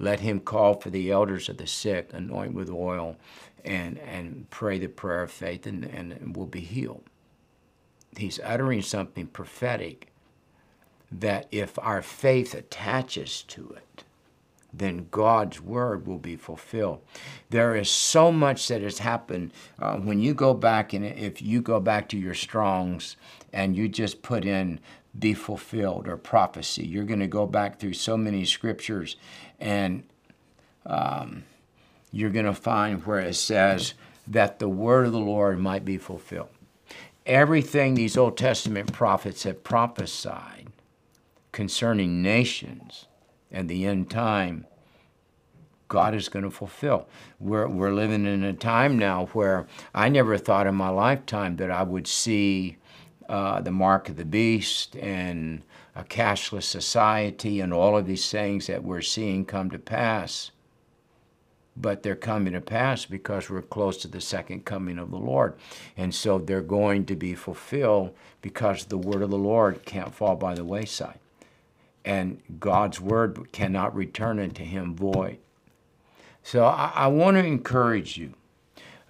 let 0.00 0.18
him 0.18 0.40
call 0.40 0.74
for 0.74 0.90
the 0.90 1.12
elders 1.12 1.48
of 1.48 1.58
the 1.58 1.66
sick, 1.68 2.10
anoint 2.12 2.54
with 2.54 2.70
oil, 2.70 3.16
and, 3.64 3.98
and 3.98 4.50
pray 4.50 4.80
the 4.80 4.88
prayer 4.88 5.22
of 5.22 5.30
faith, 5.30 5.64
and, 5.64 5.84
and 5.84 6.34
will 6.34 6.46
be 6.46 6.60
healed. 6.60 7.04
He's 8.16 8.40
uttering 8.42 8.82
something 8.82 9.28
prophetic 9.28 10.08
that 11.10 11.46
if 11.50 11.78
our 11.78 12.02
faith 12.02 12.54
attaches 12.54 13.42
to 13.42 13.70
it, 13.76 14.04
then 14.72 15.08
God's 15.10 15.60
word 15.60 16.06
will 16.06 16.18
be 16.18 16.36
fulfilled. 16.36 17.00
There 17.50 17.74
is 17.74 17.90
so 17.90 18.30
much 18.30 18.68
that 18.68 18.82
has 18.82 18.98
happened. 18.98 19.52
Uh, 19.80 19.96
when 19.96 20.20
you 20.20 20.34
go 20.34 20.52
back, 20.54 20.92
and 20.92 21.04
if 21.04 21.40
you 21.40 21.62
go 21.62 21.80
back 21.80 22.08
to 22.10 22.18
your 22.18 22.34
Strongs 22.34 23.16
and 23.52 23.74
you 23.76 23.88
just 23.88 24.22
put 24.22 24.44
in 24.44 24.78
be 25.18 25.34
fulfilled 25.34 26.06
or 26.06 26.16
prophecy, 26.16 26.86
you're 26.86 27.04
going 27.04 27.20
to 27.20 27.26
go 27.26 27.46
back 27.46 27.78
through 27.78 27.94
so 27.94 28.16
many 28.16 28.44
scriptures 28.44 29.16
and 29.58 30.04
um, 30.86 31.44
you're 32.12 32.30
going 32.30 32.46
to 32.46 32.54
find 32.54 33.04
where 33.06 33.20
it 33.20 33.34
says 33.34 33.94
that 34.26 34.58
the 34.58 34.68
word 34.68 35.06
of 35.06 35.12
the 35.12 35.18
Lord 35.18 35.58
might 35.58 35.84
be 35.84 35.96
fulfilled. 35.98 36.50
everything 37.26 37.94
these 37.94 38.16
Old 38.16 38.36
Testament 38.36 38.92
prophets 38.92 39.42
have 39.44 39.62
prophesied 39.62 40.57
concerning 41.58 42.22
nations 42.22 43.06
and 43.50 43.68
the 43.68 43.84
end 43.84 44.08
time, 44.08 44.64
God 45.88 46.14
is 46.14 46.28
going 46.28 46.44
to 46.44 46.52
fulfill. 46.52 47.08
We're, 47.40 47.66
we're 47.66 47.92
living 47.92 48.26
in 48.26 48.44
a 48.44 48.52
time 48.52 48.96
now 48.96 49.26
where 49.32 49.66
I 49.92 50.08
never 50.08 50.38
thought 50.38 50.68
in 50.68 50.76
my 50.76 50.90
lifetime 50.90 51.56
that 51.56 51.68
I 51.68 51.82
would 51.82 52.06
see 52.06 52.76
uh, 53.28 53.60
the 53.60 53.72
mark 53.72 54.08
of 54.08 54.14
the 54.14 54.24
beast 54.24 54.94
and 54.98 55.64
a 55.96 56.04
cashless 56.04 56.62
society 56.62 57.58
and 57.58 57.72
all 57.72 57.98
of 57.98 58.06
these 58.06 58.30
things 58.30 58.68
that 58.68 58.84
we're 58.84 59.02
seeing 59.02 59.44
come 59.44 59.68
to 59.72 59.80
pass 59.80 60.52
but 61.74 62.04
they're 62.04 62.16
coming 62.16 62.52
to 62.52 62.60
pass 62.60 63.04
because 63.04 63.50
we're 63.50 63.62
close 63.62 63.96
to 63.98 64.08
the 64.08 64.20
second 64.20 64.64
coming 64.64 64.98
of 64.98 65.12
the 65.12 65.16
Lord. 65.16 65.54
And 65.96 66.12
so 66.12 66.40
they're 66.40 66.60
going 66.60 67.06
to 67.06 67.14
be 67.14 67.36
fulfilled 67.36 68.16
because 68.42 68.84
the 68.84 68.98
word 68.98 69.22
of 69.22 69.30
the 69.30 69.38
Lord 69.38 69.84
can't 69.84 70.12
fall 70.12 70.34
by 70.34 70.54
the 70.56 70.64
wayside. 70.64 71.20
And 72.04 72.40
God's 72.58 73.00
word 73.00 73.52
cannot 73.52 73.94
return 73.94 74.38
unto 74.38 74.64
him 74.64 74.94
void. 74.94 75.38
So 76.42 76.64
I, 76.64 76.92
I 76.94 77.06
want 77.08 77.36
to 77.36 77.44
encourage 77.44 78.16
you 78.16 78.34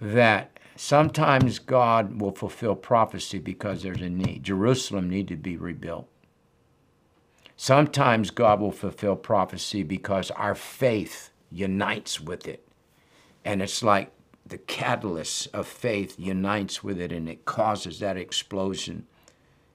that 0.01 0.59
sometimes 0.75 1.59
God 1.59 2.19
will 2.19 2.31
fulfill 2.31 2.75
prophecy 2.75 3.39
because 3.39 3.83
there's 3.83 4.01
a 4.01 4.09
need. 4.09 4.43
Jerusalem 4.43 5.09
needed 5.09 5.29
to 5.29 5.35
be 5.37 5.57
rebuilt. 5.57 6.09
Sometimes 7.55 8.31
God 8.31 8.61
will 8.61 8.71
fulfill 8.71 9.17
prophecy 9.17 9.83
because 9.83 10.31
our 10.31 10.55
faith 10.55 11.31
unites 11.51 12.19
with 12.19 12.47
it. 12.47 12.65
And 13.43 13.61
it's 13.61 13.83
like 13.83 14.11
the 14.45 14.57
catalyst 14.57 15.49
of 15.53 15.67
faith 15.67 16.17
unites 16.17 16.83
with 16.83 16.99
it 16.99 17.11
and 17.11 17.27
it 17.27 17.45
causes 17.45 17.99
that 17.99 18.17
explosion. 18.17 19.07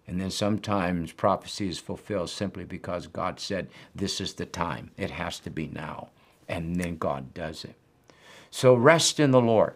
And 0.06 0.20
then 0.20 0.30
sometimes 0.30 1.12
prophecy 1.12 1.68
is 1.68 1.78
fulfilled 1.78 2.30
simply 2.30 2.64
because 2.64 3.06
God 3.06 3.40
said, 3.40 3.68
This 3.94 4.20
is 4.20 4.34
the 4.34 4.46
time. 4.46 4.90
It 4.96 5.10
has 5.10 5.38
to 5.40 5.50
be 5.50 5.66
now. 5.66 6.08
And 6.48 6.76
then 6.76 6.98
God 6.98 7.32
does 7.32 7.64
it. 7.64 7.74
So 8.50 8.74
rest 8.74 9.18
in 9.18 9.30
the 9.30 9.40
Lord. 9.40 9.74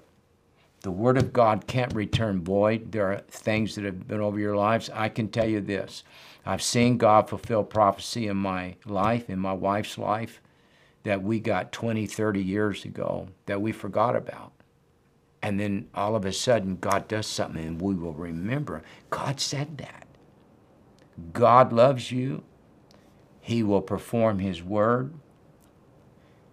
The 0.82 0.90
Word 0.90 1.18
of 1.18 1.32
God 1.32 1.66
can't 1.66 1.94
return 1.94 2.42
void. 2.42 2.92
There 2.92 3.10
are 3.12 3.18
things 3.28 3.74
that 3.74 3.84
have 3.84 4.06
been 4.06 4.20
over 4.20 4.38
your 4.38 4.56
lives. 4.56 4.90
I 4.94 5.08
can 5.08 5.28
tell 5.28 5.48
you 5.48 5.60
this 5.60 6.04
I've 6.46 6.62
seen 6.62 6.98
God 6.98 7.28
fulfill 7.28 7.64
prophecy 7.64 8.26
in 8.26 8.36
my 8.36 8.76
life, 8.86 9.28
in 9.28 9.38
my 9.38 9.52
wife's 9.52 9.98
life 9.98 10.40
that 11.04 11.22
we 11.22 11.40
got 11.40 11.72
20, 11.72 12.06
30 12.06 12.42
years 12.42 12.84
ago 12.84 13.28
that 13.46 13.60
we 13.60 13.72
forgot 13.72 14.16
about. 14.16 14.52
And 15.42 15.58
then 15.58 15.88
all 15.94 16.16
of 16.16 16.24
a 16.24 16.32
sudden, 16.32 16.76
God 16.76 17.08
does 17.08 17.26
something 17.26 17.64
and 17.64 17.80
we 17.80 17.94
will 17.94 18.12
remember. 18.12 18.82
God 19.10 19.40
said 19.40 19.78
that. 19.78 20.07
God 21.32 21.72
loves 21.72 22.12
you. 22.12 22.42
He 23.40 23.62
will 23.62 23.82
perform 23.82 24.38
His 24.38 24.62
word. 24.62 25.14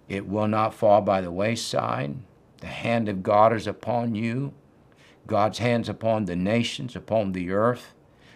It 0.08 0.28
will 0.28 0.47
not 0.47 0.73
fall 0.73 1.01
by 1.01 1.21
the 1.21 1.32
wayside. 1.32 2.15
The 2.60 2.67
hand 2.67 3.10
of 3.10 3.23
God 3.23 3.54
is 3.54 3.67
upon 3.67 4.15
you. 4.15 4.54
God's 5.28 5.58
hands 5.58 5.89
upon 5.89 6.25
the 6.25 6.36
nations, 6.36 6.95
upon 6.95 7.32
the 7.32 7.51
earth. 7.51 7.93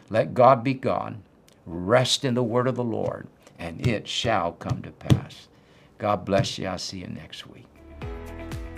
Let 0.10 0.34
God 0.34 0.64
be 0.64 0.74
God. 0.74 1.22
Rest 1.66 2.26
in 2.26 2.34
the 2.34 2.44
word 2.44 2.68
of 2.68 2.76
the 2.76 2.84
Lord, 2.84 3.28
and 3.60 3.86
it 3.86 4.08
shall 4.08 4.54
come 4.54 4.82
to 4.82 4.92
pass. 4.92 5.48
God 6.00 6.26
bless 6.26 6.58
you. 6.58 6.68
I'll 6.68 6.80
see 6.80 7.00
you 7.00 7.08
next 7.08 7.48
week. 7.48 7.69